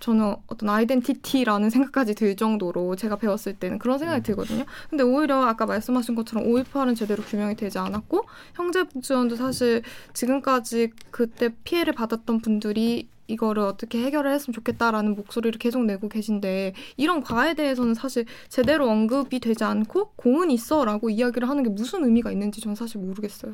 저는 0.00 0.34
어떤 0.46 0.68
아이덴티티라는 0.68 1.70
생각까지 1.70 2.14
들 2.14 2.34
정도로 2.34 2.96
제가 2.96 3.16
배웠을 3.16 3.54
때는 3.54 3.78
그런 3.78 3.98
생각이 3.98 4.22
들거든요. 4.22 4.64
근데 4.88 5.04
오히려 5.04 5.44
아까 5.44 5.66
말씀하신 5.66 6.14
것처럼 6.14 6.46
5.18은 6.48 6.96
제대로 6.96 7.22
규명이 7.22 7.54
되지 7.56 7.78
않았고 7.78 8.24
형제복지원도 8.54 9.36
사실 9.36 9.82
지금까지 10.14 10.90
그때 11.10 11.50
피해를 11.64 11.92
받았던 11.92 12.40
분들이 12.40 13.08
이거를 13.30 13.62
어떻게 13.62 14.02
해결을 14.02 14.32
했으면 14.32 14.54
좋겠다라는 14.54 15.14
목소리를 15.14 15.56
계속 15.58 15.84
내고 15.84 16.08
계신데 16.08 16.74
이런 16.96 17.22
과에 17.22 17.54
대해서는 17.54 17.94
사실 17.94 18.24
제대로 18.48 18.88
언급이 18.88 19.38
되지 19.38 19.62
않고 19.62 20.14
공은 20.16 20.50
있어라고 20.50 21.10
이야기를 21.10 21.48
하는 21.48 21.62
게 21.62 21.70
무슨 21.70 22.04
의미가 22.04 22.32
있는지 22.32 22.60
저는 22.60 22.74
사실 22.74 23.00
모르겠어요. 23.00 23.52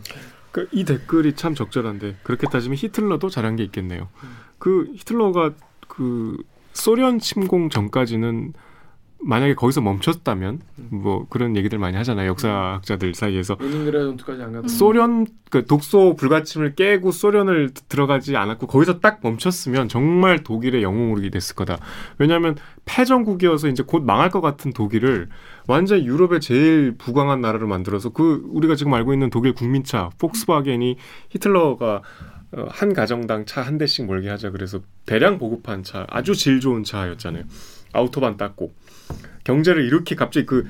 그 0.53 0.67
이 0.73 0.85
댓글이 0.85 1.35
참 1.35 1.55
적절한데 1.55 2.17
그렇게 2.23 2.47
따지면 2.47 2.79
히틀러도 2.79 3.29
잘한 3.29 3.57
게 3.57 3.65
있겠네요. 3.65 4.09
그 4.59 4.91
히틀러가 4.95 5.53
그 5.97 6.37
소련 6.73 7.19
침공 7.19 7.71
전까지는 7.71 8.53
만약에 9.19 9.55
거기서 9.55 9.81
멈췄다면 9.81 10.61
뭐 10.91 11.27
그런 11.31 11.57
얘기들 11.57 11.79
많이 11.79 11.97
하잖아요. 11.97 12.29
역사학자들 12.29 13.15
사이에서 13.15 13.57
소련 14.69 15.27
그 15.51 15.65
독소 15.65 16.17
불가침을 16.17 16.75
깨고 16.75 17.13
소련을 17.13 17.71
들어가지 17.89 18.37
않았고 18.37 18.67
거기서 18.67 19.01
딱 19.01 19.21
멈췄으면 19.23 19.89
정말 19.89 20.45
독일의 20.45 20.83
영웅으로 20.83 21.29
됐을 21.31 21.57
거다. 21.57 21.79
왜냐하면 22.19 22.57
패전국이어서 22.85 23.69
이제 23.69 23.83
곧 23.87 24.05
망할 24.05 24.31
것 24.31 24.43
같은 24.43 24.73
독일을 24.73 25.29
완전 25.67 26.05
유럽의 26.05 26.41
제일 26.41 26.95
부강한 26.99 27.41
나라로 27.41 27.67
만들어서 27.67 28.11
그 28.11 28.45
우리가 28.51 28.77
지금 28.77 28.93
알고 28.93 29.15
있는 29.15 29.31
독일 29.31 29.55
국민차 29.55 30.11
폭스바겐이 30.19 30.97
히틀러가 31.31 32.03
어, 32.53 32.67
한 32.71 32.93
가정당 32.93 33.45
차 33.47 33.63
한 33.63 33.79
대씩 33.79 34.07
몰게 34.07 34.29
하자 34.29 34.51
그래서 34.51 34.81
대량 35.05 35.39
보급한 35.39 35.83
차 35.83 36.07
아주 36.09 36.35
질 36.35 36.61
좋은 36.61 36.85
차였잖아요. 36.85 37.45
아우토반 37.93 38.37
땄고 38.37 38.73
경제를 39.45 39.85
이렇게 39.85 40.15
갑자기 40.15 40.47
그 40.47 40.67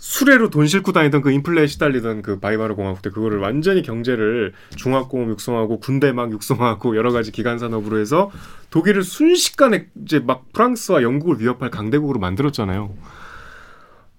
수레로 0.00 0.50
돈 0.50 0.68
싣고 0.68 0.92
다니던 0.92 1.22
그 1.22 1.32
인플레에 1.32 1.66
시달리던 1.66 2.22
그 2.22 2.38
바이마르 2.38 2.76
공화국 2.76 3.02
때 3.02 3.10
그거를 3.10 3.38
완전히 3.38 3.82
경제를 3.82 4.52
중화공업 4.76 5.30
육성하고 5.30 5.80
군대 5.80 6.12
막 6.12 6.30
육성하고 6.30 6.96
여러 6.96 7.10
가지 7.10 7.32
기간 7.32 7.58
산업으로 7.58 7.98
해서 7.98 8.30
독일을 8.70 9.02
순식간에 9.02 9.88
이제 10.04 10.20
막 10.20 10.52
프랑스와 10.52 11.02
영국을 11.02 11.40
위협할 11.40 11.70
강대국으로 11.70 12.20
만들었잖아요. 12.20 12.94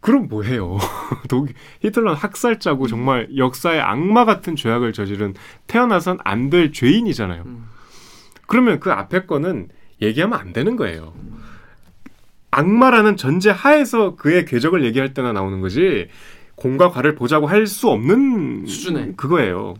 그럼 0.01 0.27
뭐해요? 0.29 0.77
독일 1.29 1.55
히틀러는 1.81 2.17
학살자고 2.17 2.87
정말 2.87 3.27
역사의 3.35 3.81
악마 3.81 4.23
같은 4.25 4.55
죄악을 4.55 4.93
저지른 4.93 5.33
태어나선 5.67 6.19
안 6.23 6.49
될 6.49 6.71
죄인이잖아요. 6.71 7.43
음. 7.45 7.65
그러면 8.47 8.79
그 8.79 8.91
앞에 8.91 9.25
거는 9.25 9.67
얘기하면 10.01 10.39
안 10.39 10.53
되는 10.53 10.75
거예요. 10.75 11.13
악마라는 12.51 13.17
전제 13.17 13.49
하에서 13.51 14.15
그의 14.15 14.45
궤적을 14.45 14.83
얘기할 14.85 15.13
때나 15.13 15.33
나오는 15.33 15.61
거지 15.61 16.07
공과 16.55 16.89
과를 16.89 17.15
보자고 17.15 17.47
할 17.47 17.67
수 17.67 17.89
없는 17.89 18.65
수준에. 18.65 19.11
그거예요. 19.15 19.75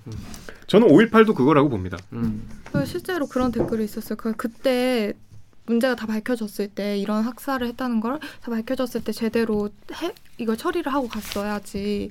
저는 0.68 0.88
5.18도 0.88 1.34
그거라고 1.36 1.70
봅니다. 1.70 1.98
음. 2.14 2.44
그 2.72 2.86
실제로 2.86 3.26
그런 3.28 3.52
댓글이 3.52 3.84
있었어요. 3.84 4.16
그 4.18 4.34
그때 4.34 5.14
문제가 5.70 5.96
다 5.96 6.08
밝혀졌을 6.08 6.68
때 6.70 6.98
이런 6.98 7.24
학살을 7.24 7.68
했다는 7.68 8.00
걸 8.02 8.20
다 8.42 8.50
밝혀졌을 8.52 9.04
때 9.04 9.12
제대로 9.12 9.70
해? 10.02 10.14
이걸 10.40 10.58
처리를 10.58 10.92
하고 10.92 11.08
갔어야지 11.08 12.10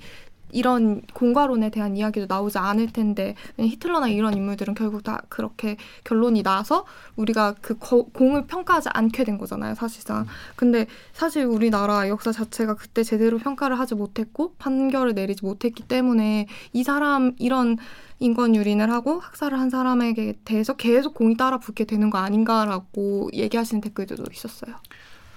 이런 0.52 1.02
공과론에 1.14 1.70
대한 1.70 1.96
이야기도 1.96 2.26
나오지 2.28 2.58
않을 2.58 2.92
텐데 2.92 3.34
히틀러나 3.58 4.08
이런 4.08 4.34
인물들은 4.34 4.74
결국 4.74 5.02
다 5.02 5.22
그렇게 5.28 5.76
결론이 6.04 6.42
나서 6.42 6.84
우리가 7.16 7.54
그 7.60 7.76
거- 7.78 8.04
공을 8.04 8.46
평가하지 8.46 8.88
않게 8.92 9.24
된 9.24 9.38
거잖아요 9.38 9.74
사실상 9.74 10.26
근데 10.56 10.86
사실 11.12 11.44
우리나라 11.44 12.08
역사 12.08 12.32
자체가 12.32 12.74
그때 12.74 13.02
제대로 13.02 13.38
평가를 13.38 13.78
하지 13.78 13.94
못했고 13.94 14.54
판결을 14.58 15.14
내리지 15.14 15.44
못했기 15.44 15.84
때문에 15.84 16.46
이 16.72 16.82
사람 16.84 17.34
이런 17.38 17.76
인권 18.20 18.56
유린을 18.56 18.90
하고 18.90 19.20
학살을 19.20 19.58
한 19.60 19.70
사람에게 19.70 20.38
대해서 20.44 20.74
계속 20.74 21.14
공이 21.14 21.36
따라 21.36 21.58
붙게 21.58 21.84
되는 21.84 22.10
거 22.10 22.18
아닌가라고 22.18 23.30
얘기하시는 23.32 23.80
댓글들도 23.80 24.24
있었어요. 24.32 24.74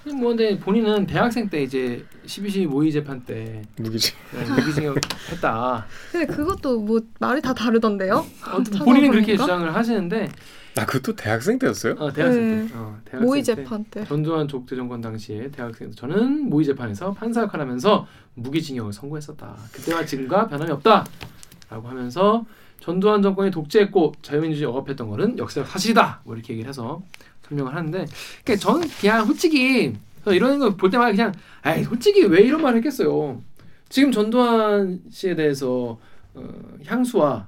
뭐 0.06 0.30
근데 0.30 0.58
본인은 0.58 1.06
대학생 1.06 1.48
때 1.50 1.62
이제 1.62 2.04
12시 2.26 2.66
모의 2.68 2.92
재판 2.92 3.24
때 3.24 3.62
무기지. 3.78 4.14
무기징역 4.50 4.98
했다. 5.32 5.86
근데 6.12 6.26
그것도 6.26 6.82
뭐 6.82 7.00
말이 7.20 7.42
다 7.42 7.54
다르던데요? 7.54 8.26
어쨌든 8.54 8.80
본인은 8.80 9.12
그렇게? 9.12 9.38
주장을 9.38 9.74
하시는데 9.74 10.30
아 10.78 10.86
그것도 10.86 11.16
대학생 11.16 11.60
때였어요? 11.60 11.96
어, 12.00 12.12
대학생 12.12 12.42
네. 12.64 12.68
때. 12.68 12.74
어, 12.76 12.98
대학생 13.06 13.28
모의 13.28 13.44
때. 13.44 13.56
재판 13.56 13.84
때. 13.86 14.06
전두환 14.06 14.48
조국대 14.48 14.76
정권 14.76 15.02
당시에 15.02 15.52
대학생 15.52 15.92
저는 15.92 16.50
모의 16.50 16.66
재판에서 16.66 17.14
판사 17.14 17.42
역할을 17.42 17.66
하면서 17.66 18.08
무기징역을 18.36 18.94
선고했었다. 18.94 19.56
그때와 19.74 20.06
지금과 20.06 20.48
변함이 20.48 20.72
없다라고 20.72 21.88
하면서 21.88 22.46
전두환 22.80 23.22
정권이 23.22 23.52
독재했고 23.52 24.14
자유민주주의 24.24 24.68
억압했던 24.68 25.08
것은 25.10 25.38
역사적 25.38 25.68
사실이다. 25.68 26.22
뭐 26.24 26.34
이렇게 26.36 26.54
얘기를 26.54 26.68
해서 26.70 27.04
설명을 27.52 27.76
하는데 27.76 28.06
그러니까 28.44 28.56
저는 28.66 28.88
그냥 29.00 29.26
솔직히 29.26 29.94
이런 30.28 30.60
거 30.60 30.70
볼 30.72 30.90
때마다 30.90 31.12
그냥 31.12 31.34
아이 31.62 31.84
솔직히 31.84 32.24
왜 32.26 32.42
이런 32.42 32.62
말을 32.62 32.78
했겠어요. 32.78 33.42
지금 33.90 34.12
전두환 34.12 35.02
씨에 35.12 35.36
대해서 35.36 35.98
어, 36.34 36.50
향수와 36.86 37.48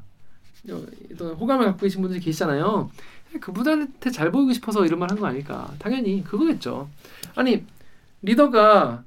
어, 0.69 0.81
어떤 1.13 1.33
호감을 1.35 1.65
갖고 1.65 1.81
계신 1.81 2.01
분들이 2.01 2.19
계시잖아요. 2.19 2.89
그분한테 3.39 4.11
잘 4.11 4.31
보이고 4.31 4.51
싶어서 4.53 4.85
이런 4.85 4.99
말 4.99 5.09
한 5.09 5.17
거 5.19 5.25
아닐까? 5.25 5.71
당연히 5.79 6.23
그거겠죠. 6.23 6.89
아니 7.35 7.63
리더가 8.21 9.03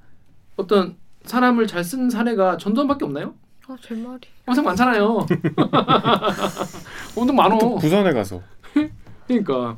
어떤 0.56 0.96
사람을 1.24 1.66
잘 1.66 1.84
쓴 1.84 2.08
사례가 2.10 2.56
전두환밖에 2.56 3.04
없나요? 3.04 3.34
아, 3.68 3.76
제 3.82 3.94
말이. 3.94 4.20
엄청 4.46 4.64
많잖아요. 4.64 5.26
엄청 7.16 7.36
많어. 7.36 7.58
또 7.58 7.76
부산에 7.76 8.12
가서 8.12 8.40
그러니까 9.26 9.76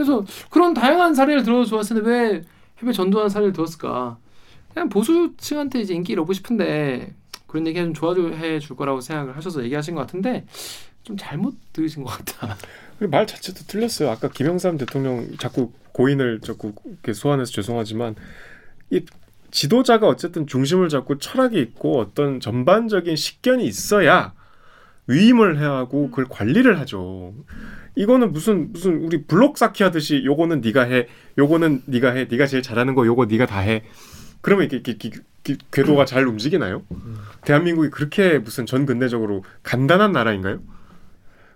그래서 0.00 0.24
그런 0.48 0.72
다양한 0.72 1.14
사례를 1.14 1.42
들어 1.42 1.62
좋았을 1.62 1.96
텐데 1.96 2.10
왜 2.10 2.42
해외 2.78 2.92
전두환 2.92 3.28
사례를 3.28 3.52
들었을까? 3.52 4.16
그냥 4.72 4.88
보수층한테 4.88 5.80
이제 5.80 5.92
인기를 5.92 6.22
얻고 6.22 6.32
싶은데 6.32 7.12
그런 7.46 7.66
얘기 7.66 7.78
좀 7.78 7.92
좋아해 7.92 8.58
줄 8.60 8.76
거라고 8.76 9.02
생각을 9.02 9.36
하셔서 9.36 9.62
얘기하신 9.62 9.94
것 9.94 10.00
같은데 10.00 10.46
좀 11.02 11.18
잘못 11.18 11.54
들으신 11.74 12.02
것 12.02 12.10
같다. 12.10 12.56
말 13.00 13.26
자체도 13.26 13.64
틀렸어요. 13.66 14.08
아까 14.10 14.28
김영삼 14.28 14.78
대통령 14.78 15.36
자꾸 15.38 15.72
고인을 15.92 16.40
자꾸 16.40 16.72
소환해서 17.12 17.52
죄송하지만 17.52 18.14
이 18.90 19.04
지도자가 19.50 20.06
어쨌든 20.06 20.46
중심을 20.46 20.88
잡고 20.88 21.18
철학이 21.18 21.60
있고 21.60 21.98
어떤 21.98 22.40
전반적인 22.40 23.16
식견이 23.16 23.66
있어야 23.66 24.32
위임을 25.14 25.58
해야 25.58 25.72
하고 25.72 26.10
그걸 26.10 26.26
관리를 26.28 26.78
하죠. 26.80 27.34
이거는 27.96 28.32
무슨 28.32 28.72
무슨 28.72 29.02
우리 29.04 29.24
블록 29.24 29.58
쌓기 29.58 29.82
하듯이 29.82 30.22
요거는 30.24 30.60
네가 30.60 30.82
해, 30.84 31.08
요거는 31.38 31.82
네가 31.86 32.12
해, 32.12 32.26
네가 32.30 32.46
제일 32.46 32.62
잘하는 32.62 32.94
거 32.94 33.04
요거 33.04 33.26
네가 33.26 33.46
다 33.46 33.58
해. 33.60 33.84
그러면 34.40 34.66
이게, 34.66 34.76
이게, 34.76 34.92
이게, 34.92 35.18
이게 35.44 35.56
궤도가 35.72 36.04
잘 36.04 36.26
움직이나요? 36.26 36.82
대한민국이 37.44 37.90
그렇게 37.90 38.38
무슨 38.38 38.64
전 38.66 38.86
근대적으로 38.86 39.44
간단한 39.62 40.12
나라인가요? 40.12 40.58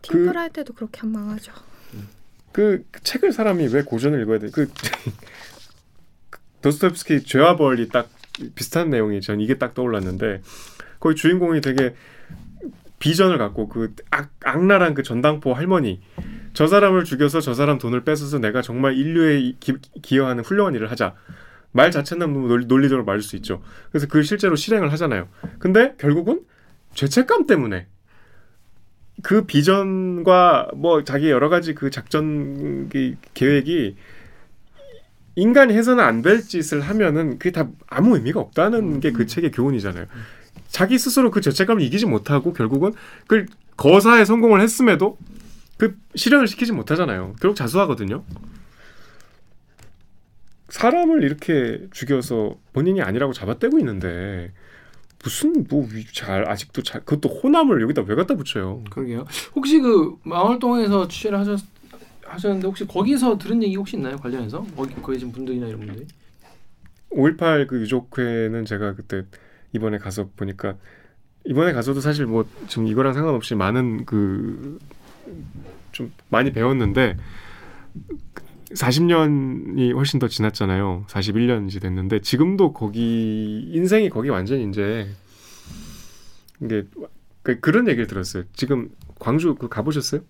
그- 0.07 0.13
팀플 0.19 0.37
할 0.37 0.51
때도 0.51 0.75
그렇게 0.75 1.01
안 1.03 1.13
망하죠. 1.13 1.53
그 2.53 2.85
책을 3.03 3.33
사람이 3.33 3.69
왜 3.73 3.83
고전을 3.83 4.21
읽어야 4.23 4.39
돼? 4.39 4.49
그 4.53 4.69
도스토옙스키 6.63 7.25
죄와 7.25 7.57
벌이 7.57 7.89
딱 7.89 8.09
비슷한 8.55 8.91
내용이 8.91 9.21
전 9.21 9.41
이게 9.41 9.59
딱 9.59 9.75
떠올랐는데 9.75 10.43
거기 11.01 11.15
주인공이 11.17 11.61
되게 11.61 11.95
비전을 13.05 13.37
갖고 13.37 13.69
그 13.69 13.95
악, 14.11 14.31
악랄한 14.43 14.95
그 14.95 15.03
전당포 15.03 15.53
할머니 15.53 16.01
저 16.55 16.67
사람을 16.67 17.05
죽여서 17.05 17.43
저 17.43 17.53
사람 17.53 17.77
돈을 17.79 18.03
뺏어서 18.03 18.39
내가 18.39 18.63
정말 18.63 18.97
인류에 18.97 19.41
이- 19.41 19.57
기, 19.61 19.75
기여하는 20.01 20.43
훌륭한 20.43 20.75
일을 20.75 20.91
하자. 20.91 21.15
말 21.73 21.91
자체는 21.91 22.33
너무 22.33 22.49
논리, 22.49 22.67
논리 22.67 22.89
적으로 22.89 23.05
말할 23.05 23.21
수 23.21 23.37
있죠. 23.37 23.61
그래서 23.91 24.07
그걸 24.07 24.25
실제로 24.25 24.57
실행을 24.57 24.91
하잖아요. 24.93 25.29
근데 25.59 25.95
결국은 25.99 26.41
죄책감 26.95 27.47
때문에 27.47 27.89
그 29.23 29.45
비전과 29.45 30.71
뭐 30.75 31.05
자기 31.05 31.29
여러 31.31 31.51
가지 31.51 31.75
그 31.75 31.91
작전 31.91 32.89
그 32.89 33.17
계획이 33.35 33.97
인간이 35.37 35.75
해서는 35.75 36.03
안 36.03 36.23
될 36.23 36.41
짓을 36.41 36.81
하면은 36.81 37.39
그게 37.39 37.51
다 37.51 37.69
아무 37.87 38.17
의미가 38.17 38.41
없다는 38.41 39.01
게 39.01 39.11
그 39.13 39.27
책의 39.27 39.51
교훈이잖아요. 39.51 40.07
자기 40.75 40.99
스스로 40.99 41.31
그 41.31 41.41
죄책감을 41.41 41.83
이기지 41.83 42.05
못하고 42.07 42.53
결국은 42.53 42.95
그 43.29 43.47
거사에 43.77 44.25
성공을 44.25 44.61
했음에도 44.61 45.17
그 45.79 45.97
실현을 46.17 46.49
시키지 46.49 46.73
못하잖아요. 46.73 47.37
결국 47.41 47.55
자수하거든요. 47.55 48.25
사람을 50.71 51.23
이렇게 51.23 51.87
죽여서 51.93 52.57
본인이 52.73 53.03
아니라고 53.03 53.33
잡아떼고 53.33 53.79
있는데 53.79 54.51
무슨 55.23 55.65
뭐 55.71 55.87
잘 56.13 56.51
아직도 56.51 56.83
잘 56.83 57.05
그것도 57.05 57.29
호남을 57.33 57.81
여기다 57.81 58.03
왜 58.03 58.17
갖다 58.17 58.35
붙여요? 58.35 58.83
그러게요. 58.91 59.27
혹시 59.55 59.79
그 59.79 60.17
마을동에서 60.25 61.07
취재를 61.07 61.39
하셨 61.39 61.61
하셨는데 62.25 62.67
혹시 62.67 62.85
거기서 62.85 63.39
들은 63.39 63.63
얘기 63.63 63.77
혹시 63.77 63.97
있나요 63.97 64.17
관련해서 64.17 64.67
거기 64.77 64.93
거기 64.97 65.13
계신 65.19 65.31
분들이나 65.31 65.69
이런 65.69 65.87
분들이? 65.87 66.05
5.18 67.13 67.69
그 67.69 67.81
유족회는 67.81 68.65
제가 68.65 68.97
그때 68.97 69.23
이번에 69.75 69.99
가서 69.99 70.31
보니까 70.37 70.77
이번에 71.45 71.73
가서도 71.75 72.01
사실 72.01 72.25
뭐 72.25 72.47
지금 72.69 72.87
이거랑 72.87 73.13
상관없이 73.13 73.55
많은 73.55 74.07
그 74.07 74.79
좀 75.95 76.13
많이 76.29 76.53
배웠는데 76.53 77.17
40년이 78.73 79.95
훨씬 79.95 80.19
더 80.19 80.29
지났잖아요. 80.29 81.05
41년 81.09 81.69
이제 81.69 81.79
됐는데 81.79 82.21
지금도 82.21 82.73
거기 82.73 83.71
인생이 83.73 84.11
거기 84.11 84.29
완전 84.29 84.69
이제 84.69 85.09
이게 86.61 86.85
그 87.43 87.61
그런 87.61 87.87
얘기를 87.89 88.07
들었어요. 88.07 88.45
지금 88.53 88.91
광주 89.19 89.55
그 89.55 89.69
가보셨어요? 89.69 90.23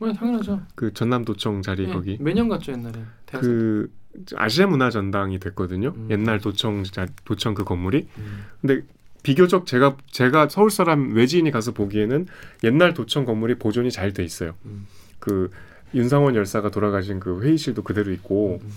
네, 0.00 0.12
당연하죠. 0.12 0.62
그 0.76 0.92
전남도청 0.92 1.62
자리 1.62 1.86
네, 1.86 1.92
거기 1.92 2.16
매년 2.20 2.48
갔죠 2.48 2.72
옛날에. 2.72 3.00
대학생 3.26 3.50
그 3.50 3.92
아시아 4.36 4.66
문화 4.66 4.90
전당이 4.90 5.38
됐거든요. 5.38 5.92
음. 5.96 6.08
옛날 6.10 6.40
도청 6.40 6.84
자- 6.84 7.06
도청 7.24 7.54
그 7.54 7.64
건물이. 7.64 8.02
때. 8.04 8.08
음. 8.18 8.44
근데 8.60 8.82
비교적 9.22 9.66
제가 9.66 9.96
제가 10.10 10.48
서울 10.48 10.70
사람 10.70 11.12
외지인이 11.14 11.50
가서 11.50 11.72
보기에는 11.72 12.26
옛날 12.64 12.94
도청 12.94 13.24
건물이 13.24 13.56
보존이 13.56 13.90
잘 13.90 14.12
돼 14.12 14.24
있어요. 14.24 14.54
음. 14.64 14.86
그 15.18 15.50
윤상원 15.94 16.34
열사가 16.34 16.70
돌아가신 16.70 17.20
그 17.20 17.42
회의실도 17.42 17.82
그대로 17.82 18.12
있고 18.12 18.60
음. 18.62 18.70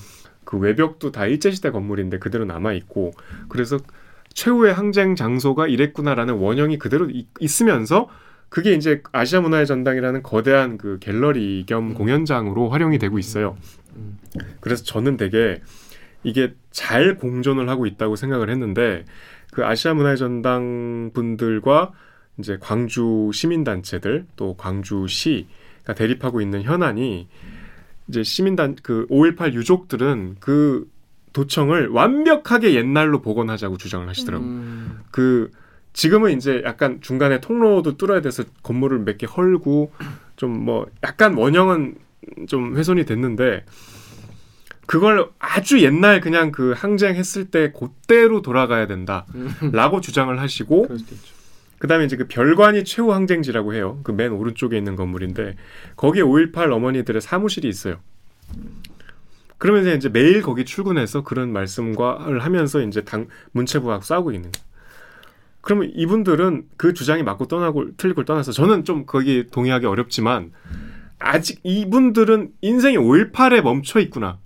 그 0.44 0.58
외벽도 0.58 1.12
다 1.12 1.26
일제 1.28 1.52
시대 1.52 1.70
건물인데 1.72 2.20
그대로 2.20 2.46
남아 2.46 2.74
있고 2.74 3.12
그래서 3.48 3.78
최후의 4.34 4.74
항쟁 4.74 5.15
장소가 5.15 5.67
이랬구나라는 5.67 6.36
원형이 6.36 6.78
그대로 6.78 7.10
이- 7.10 7.28
있으면서 7.39 8.10
그게 8.50 8.74
이제 8.74 9.02
아시아 9.13 9.39
문화의 9.39 9.65
전당이라는 9.65 10.24
거대한 10.24 10.78
그 10.78 10.98
갤러리 11.00 11.63
겸 11.67 11.91
음. 11.91 11.94
공연장으로 11.94 12.70
활용이 12.70 12.98
되고 12.98 13.17
있어요. 13.20 13.56
음. 14.01 14.17
그래서 14.59 14.83
저는 14.83 15.17
되게 15.17 15.61
이게 16.23 16.53
잘 16.71 17.15
공존을 17.17 17.69
하고 17.69 17.85
있다고 17.85 18.15
생각을 18.15 18.49
했는데 18.49 19.05
그 19.51 19.65
아시아 19.65 19.93
문화의 19.93 20.17
전당 20.17 21.11
분들과 21.13 21.91
이제 22.37 22.57
광주 22.59 23.31
시민 23.33 23.63
단체들 23.63 24.25
또 24.35 24.55
광주시가 24.55 25.93
대립하고 25.95 26.41
있는 26.41 26.63
현안이 26.63 27.27
이제 28.07 28.23
시민단 28.23 28.75
그 28.83 29.07
5.18 29.09 29.53
유족들은 29.53 30.37
그 30.39 30.89
도청을 31.33 31.87
완벽하게 31.89 32.73
옛날로 32.75 33.21
복원하자고 33.21 33.77
주장을 33.77 34.07
하시더라고요. 34.07 34.49
음. 34.49 34.99
그 35.11 35.51
지금은 35.93 36.35
이제 36.37 36.61
약간 36.65 36.99
중간에 37.01 37.39
통로도 37.41 37.97
뚫어야 37.97 38.21
돼서 38.21 38.43
건물을 38.63 38.99
몇 38.99 39.17
개 39.17 39.25
헐고 39.27 39.91
좀 40.37 40.65
뭐 40.65 40.87
약간 41.03 41.35
원형은 41.35 41.95
좀 42.47 42.75
훼손이 42.77 43.05
됐는데 43.05 43.65
그걸 44.86 45.29
아주 45.39 45.81
옛날 45.84 46.21
그냥 46.21 46.51
그 46.51 46.73
항쟁했을 46.75 47.45
때 47.45 47.71
그때로 47.71 48.41
돌아가야 48.41 48.88
된다라고 48.88 50.01
주장을 50.01 50.38
하시고. 50.39 50.88
그다음에 51.79 52.05
이제 52.05 52.15
그 52.15 52.27
별관이 52.27 52.84
최후 52.84 53.12
항쟁지라고 53.12 53.73
해요. 53.73 53.99
그 54.03 54.12
맨 54.12 54.34
오른쪽에 54.34 54.77
있는 54.77 54.95
건물인데 54.95 55.55
거기에 55.95 56.21
5.18 56.21 56.71
어머니들의 56.71 57.19
사무실이 57.21 57.67
있어요. 57.67 57.97
그러면서 59.57 59.91
이제 59.95 60.07
매일 60.07 60.43
거기 60.43 60.63
출근해서 60.63 61.23
그런 61.23 61.51
말씀과를 61.51 62.39
하면서 62.39 62.81
이제 62.81 63.01
당 63.01 63.27
문체부하고 63.53 64.03
싸우고 64.03 64.31
있는 64.31 64.51
거예요. 64.51 64.65
그러면 65.62 65.91
이분들은 65.95 66.65
그 66.77 66.93
주장이 66.93 67.23
맞고 67.23 67.47
떠나고 67.47 67.95
틀리고 67.97 68.25
떠나서 68.25 68.51
저는 68.51 68.84
좀 68.84 69.05
거기 69.07 69.47
동의하기 69.47 69.86
어렵지만 69.88 70.51
아직 71.21 71.60
이분들은 71.63 72.51
인생이 72.62 72.97
5.18에 72.97 73.62
멈춰 73.62 73.99
있구나. 73.99 74.39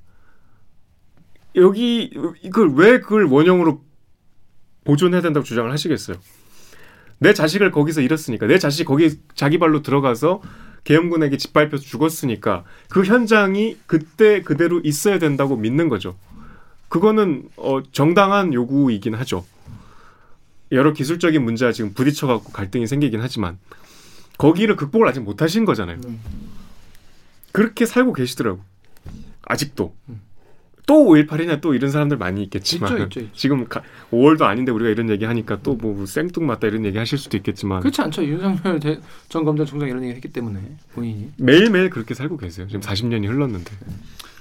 여기 1.56 2.12
이걸 2.44 2.74
왜 2.74 3.00
그걸 3.00 3.26
원형으로 3.26 3.84
보존해야 4.84 5.22
된다고 5.22 5.44
주장을 5.44 5.72
하시겠어요? 5.72 6.18
내 7.18 7.34
자식을 7.34 7.72
거기서 7.72 8.02
잃었으니까 8.02 8.46
내 8.46 8.60
자식 8.60 8.84
거기 8.84 9.18
자기 9.36 9.58
발로 9.58 9.82
들어가서 9.82 10.42
계엄군에게 10.84 11.38
짓밟혀서 11.38 11.82
죽었으니까 11.84 12.66
그 12.90 13.04
현장이 13.04 13.78
그때 13.88 14.42
그대로 14.42 14.80
있어야 14.84 15.18
된다고 15.18 15.56
믿는 15.56 15.90
거죠. 15.90 16.16
그거는 16.90 17.50
어, 17.58 17.82
정당한 17.92 18.54
요구이긴 18.54 19.16
하죠. 19.16 19.46
여러 20.72 20.94
기술적인 20.94 21.44
문제와 21.44 21.72
지금 21.72 21.94
부딪혀갖고 21.94 22.52
갈등이 22.52 22.86
생기긴 22.86 23.22
하지만 23.22 23.58
거기를 24.38 24.76
극복을 24.76 25.08
아직 25.08 25.22
못하신 25.22 25.66
거잖아요. 25.66 25.98
음. 26.06 26.22
그렇게 27.56 27.86
살고 27.86 28.14
계시더라고. 28.14 28.60
아직도. 29.44 29.94
음. 30.10 30.22
또 30.88 31.04
5.18이냐 31.06 31.62
또 31.62 31.74
이런 31.74 31.90
사람들 31.90 32.18
많이 32.18 32.44
있겠지만 32.44 32.92
있죠, 32.92 33.04
있죠, 33.06 33.20
있죠. 33.22 33.32
지금 33.34 33.66
가, 33.68 33.82
5월도 34.12 34.44
아닌데 34.44 34.72
우리가 34.72 34.92
이런 34.92 35.10
얘기 35.10 35.26
하니까 35.26 35.60
또 35.64 35.74
뭐 35.76 36.06
생뚱맞다 36.06 36.68
이런 36.68 36.86
얘기 36.86 36.98
하실 37.00 37.18
수도 37.18 37.38
있겠지만 37.38 37.80
그렇지 37.80 38.02
않죠. 38.04 38.24
윤석열 38.24 38.80
대- 38.80 39.00
전 39.28 39.46
검찰총장 39.46 39.90
이런 39.90 40.04
얘기 40.04 40.14
했기 40.14 40.28
때문에 40.32 40.60
본인이. 40.94 41.32
매일매일 41.38 41.90
그렇게 41.90 42.14
살고 42.14 42.38
계세요. 42.38 42.68
지금 42.68 42.82
40년이 42.82 43.26
흘렀는데. 43.28 43.72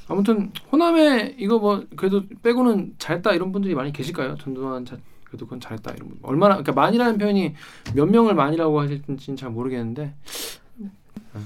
아무튼 0.09 0.53
호남에 0.70 1.35
이거 1.38 1.59
뭐 1.59 1.83
그래도 1.96 2.24
빼고는 2.42 2.94
잘했다 2.98 3.33
이런 3.33 3.50
분들이 3.53 3.74
많이 3.74 3.90
계실까요? 3.90 4.37
전두환 4.37 4.85
자, 4.85 4.98
그래도 5.24 5.46
그건 5.46 5.61
잘했다 5.61 5.92
이런 5.92 6.09
분. 6.11 6.18
얼마나 6.22 6.57
그러니까 6.57 6.72
만이라는 6.72 7.16
표현이 7.16 7.55
몇 7.94 8.05
명을 8.05 8.35
만이라고 8.35 8.81
하실지는 8.83 9.18
잘 9.38 9.48
모르겠는데 9.48 10.12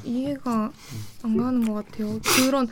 이해가 0.05 0.73
안 1.23 1.37
가는 1.37 1.65
것 1.67 1.75
같아요. 1.75 2.19
그런 2.47 2.69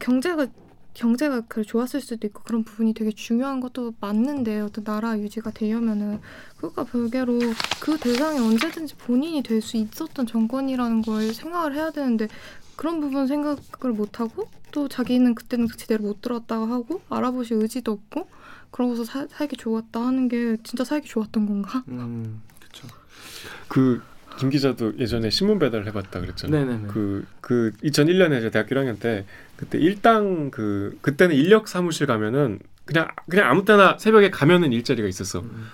경제가 0.00 0.46
경제가 0.92 1.42
그 1.42 1.62
좋았을 1.64 2.00
수도 2.00 2.26
있고 2.26 2.42
그런 2.42 2.64
부분이 2.64 2.94
되게 2.94 3.12
중요한 3.12 3.60
것도 3.60 3.94
맞는데 4.00 4.60
어떤 4.60 4.82
나라 4.84 5.16
유지가 5.18 5.50
되려면은 5.52 6.20
그것과 6.56 6.84
별개로 6.84 7.38
그 7.80 7.96
대상이 7.96 8.38
언제든지 8.40 8.96
본인이 8.96 9.40
될 9.42 9.62
수 9.62 9.76
있었던 9.76 10.26
정권이라는 10.26 11.02
걸 11.02 11.32
생각을 11.32 11.74
해야 11.76 11.90
되는데 11.90 12.28
그런 12.76 13.00
부분 13.00 13.26
생각을 13.28 13.92
못 13.94 14.18
하고 14.20 14.48
또 14.72 14.88
자기는 14.88 15.34
그때는 15.36 15.68
제대로 15.76 16.02
못 16.04 16.20
들었다고 16.22 16.66
하고 16.66 17.00
알아보실 17.08 17.58
의지도 17.62 17.92
없고 17.92 18.28
그러고서 18.72 19.04
사- 19.04 19.26
살기 19.28 19.56
좋았다 19.58 20.00
하는 20.04 20.28
게 20.28 20.56
진짜 20.64 20.82
살기 20.84 21.08
좋았던 21.08 21.46
건가? 21.46 21.84
음 21.88 22.42
그렇죠. 22.58 22.88
그 23.68 24.02
김 24.40 24.50
기자도 24.50 24.94
예전에 24.98 25.30
신문 25.30 25.58
배달을 25.58 25.86
해봤다 25.88 26.20
그랬잖아요. 26.20 26.64
네네네. 26.64 26.88
그, 26.88 27.24
그 27.40 27.72
2001년에 27.84 28.38
이제 28.38 28.50
대학교 28.50 28.74
1학년 28.74 28.98
때 28.98 29.24
그때 29.56 29.78
일당 29.78 30.50
그 30.50 30.96
그때는 31.02 31.36
인력 31.36 31.68
사무실 31.68 32.06
가면은 32.06 32.58
그냥 32.84 33.08
그냥 33.28 33.50
아무 33.50 33.64
때나 33.64 33.96
새벽에 33.98 34.30
가면은 34.30 34.72
일자리가 34.72 35.06
있었어. 35.06 35.40
음, 35.40 35.66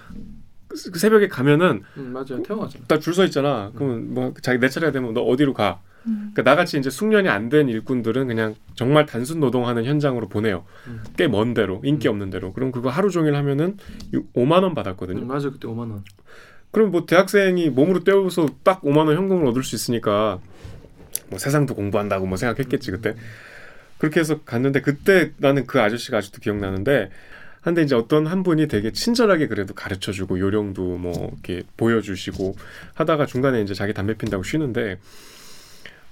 그, 0.68 0.90
그 0.90 0.98
새벽에 0.98 1.29
가면은 1.29 1.83
음, 1.96 2.12
맞아요. 2.12 2.42
태워가잖아. 2.42 2.85
딱줄 2.87 3.14
서 3.14 3.24
있잖아. 3.24 3.70
그러면 3.74 4.12
뭐 4.12 4.35
자기 4.42 4.59
내 4.59 4.68
차례가 4.68 4.92
되면 4.92 5.14
너 5.14 5.22
어디로 5.22 5.55
가? 5.55 5.81
음. 6.07 6.31
그러니까 6.35 6.42
나같이 6.42 6.79
이제 6.79 6.90
숙련이 6.90 7.29
안 7.29 7.48
된 7.48 7.68
일꾼들은 7.68 8.26
그냥 8.26 8.55
정말 8.74 9.07
단순 9.07 9.40
노동하는 9.40 9.85
현장으로 9.85 10.29
보내요. 10.29 10.64
음. 10.88 11.02
꽤먼 11.16 11.55
데로 11.55 11.81
인기 11.85 12.09
음. 12.09 12.11
없는 12.12 12.31
데로. 12.31 12.52
그럼 12.52 12.72
그거 12.72 12.90
하루 12.90 13.11
종일 13.11 13.35
하면은 13.37 13.76
5만 14.35 14.62
원 14.62 14.74
받았거든요. 14.74 15.20
음, 15.22 15.26
맞아 15.29 15.50
그때 15.50 15.66
5만 15.68 15.79
원. 15.90 16.05
그럼 16.76 16.90
뭐 16.90 17.06
대학생이 17.06 17.70
몸으로 17.70 18.04
때워서 18.04 18.50
딱 18.62 18.82
5만 18.82 19.06
원 19.06 19.16
현금을 19.16 19.46
얻을 19.46 19.62
수 19.62 19.74
있으니까 19.74 20.40
뭐 21.30 21.38
세상도 21.38 21.74
공부한다고 21.74 22.26
뭐 22.26 22.36
생각했겠지 22.36 22.90
그때. 22.90 23.14
그렇게 23.96 24.20
해서 24.20 24.42
갔는데 24.42 24.82
그때 24.82 25.32
나는 25.38 25.66
그 25.66 25.80
아저씨가 25.80 26.18
아직도 26.18 26.42
기억나는데 26.42 27.08
한데 27.62 27.80
이제 27.80 27.94
어떤 27.94 28.26
한 28.26 28.42
분이 28.42 28.68
되게 28.68 28.92
친절하게 28.92 29.46
그래도 29.46 29.72
가르쳐 29.72 30.12
주고 30.12 30.38
요령도 30.38 30.98
뭐 30.98 31.30
이렇게 31.32 31.62
보여 31.78 32.02
주시고 32.02 32.56
하다가 32.92 33.24
중간에 33.24 33.62
이제 33.62 33.72
자기 33.72 33.94
담배 33.94 34.12
핀다고 34.12 34.42
쉬는데 34.42 34.98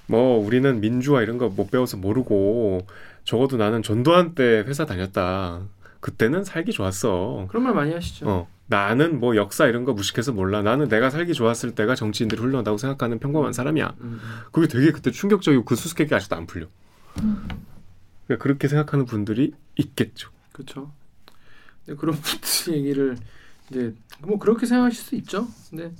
뭐 0.06 0.38
우리는 0.38 0.80
민주화 0.80 1.20
이런 1.20 1.36
거 1.36 1.50
못 1.50 1.70
배워서 1.70 1.98
모르고 1.98 2.86
적어도 3.24 3.58
나는 3.58 3.82
전두환 3.82 4.34
때 4.34 4.64
회사 4.66 4.86
다녔다. 4.86 5.60
그때는 6.04 6.44
살기 6.44 6.72
좋았어. 6.72 7.46
그런 7.48 7.62
말 7.62 7.72
많이 7.72 7.94
하시죠. 7.94 8.28
어, 8.28 8.46
나는 8.66 9.20
뭐 9.20 9.36
역사 9.36 9.66
이런 9.66 9.86
거 9.86 9.94
무식해서 9.94 10.32
몰라. 10.32 10.60
나는 10.60 10.86
내가 10.90 11.08
살기 11.08 11.32
좋았을 11.32 11.74
때가 11.74 11.94
정치인들이 11.94 12.42
훌륭하다고 12.42 12.76
생각하는 12.76 13.18
평범한 13.18 13.54
사람이야. 13.54 13.94
음, 14.02 14.04
음. 14.04 14.20
그게 14.52 14.68
되게 14.68 14.92
그때 14.92 15.10
충격적이고 15.10 15.64
그 15.64 15.76
수수께끼 15.76 16.14
아직도 16.14 16.36
안 16.36 16.46
풀려. 16.46 16.66
그러니까 17.14 18.42
그렇게 18.42 18.68
생각하는 18.68 19.06
분들이 19.06 19.54
있겠죠. 19.76 20.28
그렇죠. 20.52 20.92
근데 21.86 21.98
그런 21.98 22.16
분들 22.20 22.74
얘기를 22.74 23.16
이제 23.70 23.94
뭐 24.20 24.38
그렇게 24.38 24.66
생각하실 24.66 25.02
수 25.02 25.14
있죠. 25.14 25.48
근데 25.70 25.90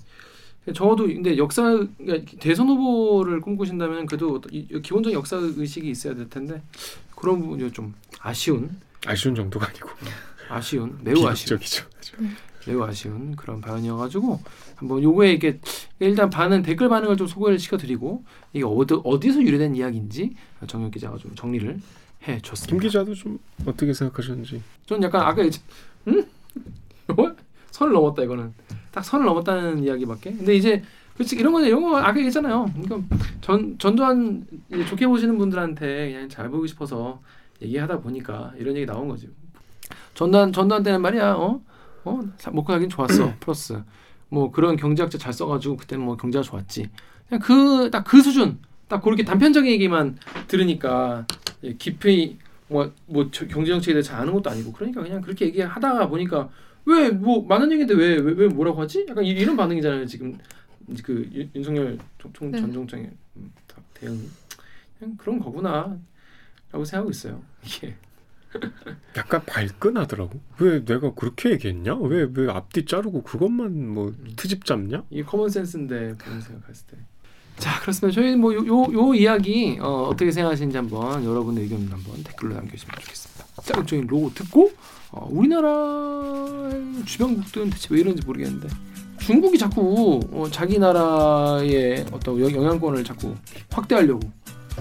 적어도 0.75 1.07
근데 1.07 1.39
역사 1.39 1.63
그러니까 1.97 2.31
대선 2.41 2.69
후보를 2.69 3.41
꿈꾸신다면 3.41 4.05
그래도 4.05 4.39
기본적인 4.39 5.13
역사 5.13 5.39
의식이 5.39 5.89
있어야 5.89 6.15
될 6.15 6.29
텐데 6.29 6.61
그런 7.17 7.41
부분이 7.41 7.73
좀 7.73 7.95
아쉬운 8.21 8.77
아쉬운 9.07 9.35
정도가 9.35 9.69
아니고 9.69 9.89
아쉬운 10.49 10.99
매우 11.03 11.27
아쉬운 11.27 11.59
비극적이죠. 11.59 12.17
매우 12.67 12.83
아쉬운 12.83 13.37
그런 13.37 13.61
발언이어가지고 13.61 14.41
한번 14.77 15.03
요거에 15.03 15.33
이게 15.33 15.61
일단 16.01 16.31
반은 16.31 16.63
댓글 16.63 16.89
반응을 16.89 17.17
좀 17.17 17.27
소개를 17.27 17.59
시켜드리고 17.59 18.25
이게 18.53 18.65
어디 18.65 18.95
어디서 19.05 19.43
유래된 19.43 19.77
이야기인지 19.77 20.35
정혁 20.67 20.93
기자가 20.93 21.19
좀 21.19 21.35
정리를 21.35 21.79
해줬습니다. 22.27 22.71
김 22.71 22.81
기자도 22.81 23.15
좀 23.15 23.39
어떻게 23.67 23.93
생각하셨는지. 23.93 24.63
전 24.87 25.03
약간 25.03 25.23
아까? 25.23 25.43
뭐? 27.15 27.35
선을 27.71 27.93
넘었다 27.93 28.23
이거는 28.23 28.55
딱 28.93 29.05
선을 29.05 29.27
넘었다는 29.27 29.83
이야기밖에. 29.85 30.33
근데 30.33 30.55
이제 30.55 30.83
그렇지 31.15 31.37
이런 31.37 31.53
거는 31.53 31.69
이런 31.69 31.83
거 31.83 31.99
아까 31.99 32.17
얘기했잖아요. 32.17 32.71
그러니까 32.83 33.17
전 33.41 33.77
전두환 33.79 34.47
좋게 34.89 35.07
보시는 35.07 35.37
분들한테 35.39 36.13
그냥 36.13 36.29
잘 36.29 36.49
보이고 36.49 36.67
싶어서 36.67 37.21
얘기하다 37.65 38.01
보니까 38.01 38.53
이런 38.59 38.77
얘기 38.77 38.87
나온 38.87 39.09
거지. 39.09 39.29
전두환 40.15 40.53
전두환 40.53 40.83
때는 40.83 41.01
말이야, 41.03 41.33
어, 41.35 41.61
어, 42.05 42.21
사- 42.39 42.51
먹고 42.51 42.73
살긴 42.73 42.89
좋았어. 42.89 43.33
플러스 43.41 43.83
뭐 44.29 44.51
그런 44.51 44.77
경제학자 44.77 45.19
잘 45.19 45.33
써가지고 45.33 45.77
그때는 45.77 46.05
뭐 46.05 46.17
경제가 46.17 46.43
좋았지. 46.43 46.89
그냥 47.29 47.41
그 47.41 47.91
딱 47.91 48.05
그 48.05 48.21
수준, 48.23 48.59
딱 48.89 49.03
그렇게 49.03 49.25
단편적인 49.25 49.71
얘기만 49.73 50.19
들으니까 50.47 51.27
예, 51.65 51.75
깊이 51.75 52.39
뭐, 52.69 52.91
뭐 53.07 53.29
저- 53.31 53.47
경제 53.47 53.71
정책에 53.73 53.95
대해 53.95 54.03
잘 54.03 54.21
아는 54.21 54.33
것도 54.33 54.51
아니고 54.51 54.73
그러니까 54.73 55.03
그냥 55.03 55.21
그렇게 55.21 55.47
얘기하다가 55.47 56.09
보니까 56.09 56.49
왜 56.87 57.11
뭐 57.11 57.45
많은 57.47 57.71
얘기인데 57.73 57.95
왜 57.95 58.17
왜 58.19 58.33
왜 58.35 58.49
뭐라고 58.49 58.81
하지? 58.83 59.07
약간 59.09 59.25
이- 59.25 59.31
이런 59.31 59.57
반응이잖아요 59.57 60.05
지금 60.07 60.37
그 61.03 61.29
윤- 61.33 61.51
윤석열 61.55 61.99
총, 62.19 62.33
총, 62.35 62.51
네. 62.51 62.61
전 62.61 62.73
총장의 62.73 63.11
음, 63.37 63.53
다- 63.67 63.77
대응이 63.95 64.21
그냥 64.99 65.17
그런 65.17 65.39
거구나 65.39 65.97
라고 66.75 66.85
생각하고 66.85 67.11
있어요 67.13 67.41
이게 67.65 67.89
야 67.89 67.95
약간 69.17 69.45
발끈하더라고. 69.47 70.41
왜 70.59 70.85
내가 70.85 71.13
그렇게 71.15 71.51
얘기했냐? 71.51 71.95
왜 71.97 72.25
왜 72.35 72.51
앞뒤 72.51 72.85
자르고 72.85 73.23
그것만 73.23 73.89
뭐 73.89 74.13
트집 74.37 74.65
잡냐? 74.65 75.05
이게 75.11 75.23
common 75.23 75.49
sense인데 75.51 76.15
그런 76.19 76.41
생각했을 76.41 76.87
때. 76.89 76.97
자 77.59 77.81
그렇습니다. 77.81 78.15
저희 78.21 78.35
뭐요요 78.37 79.15
이야기 79.15 79.79
어, 79.81 80.09
어떻게 80.09 80.31
생각하시는지 80.33 80.77
한번 80.77 81.25
여러분의 81.25 81.65
의견 81.65 81.81
한번 81.89 82.23
댓글로 82.25 82.55
남겨주시면 82.55 82.97
좋겠습니다. 83.01 83.45
자극적인 83.63 84.07
로고 84.09 84.33
듣고 84.35 84.73
어, 85.13 85.29
우리나라 85.31 86.71
주변국들은 87.05 87.71
대체 87.71 87.89
왜 87.95 88.01
이런지 88.01 88.25
모르겠는데 88.27 88.69
중국이 89.21 89.59
자꾸 89.59 90.21
어, 90.33 90.49
자기 90.51 90.79
나라의 90.79 92.07
어떤 92.13 92.41
영- 92.41 92.53
영향권을 92.53 93.05
자꾸 93.05 93.35
확대하려고 93.71 94.21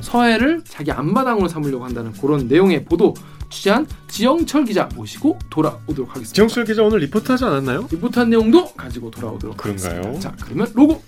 서해를 0.02 0.64
자기 0.68 0.92
앞마당으로 0.92 1.48
삼으려고 1.48 1.86
한다는 1.86 2.12
그런 2.14 2.48
내용의 2.48 2.86
보도 2.86 3.14
취재한 3.50 3.86
지영철 4.08 4.66
기자 4.66 4.90
모시고 4.96 5.38
돌아오도록 5.50 6.10
하겠습니다. 6.10 6.34
지영철 6.34 6.66
기자 6.66 6.84
오늘 6.84 7.00
리포트하지 7.00 7.46
않았나요? 7.46 7.88
리포트한 7.92 8.30
내용도 8.30 8.74
가지고 8.74 9.12
돌아오도록 9.12 9.58
그런가요? 9.58 9.98
하겠습니다. 9.98 10.20
자 10.20 10.36
그러면 10.44 10.68
로고 10.74 11.02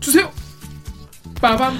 주세요. 0.00 0.30
빠밤. 1.40 1.74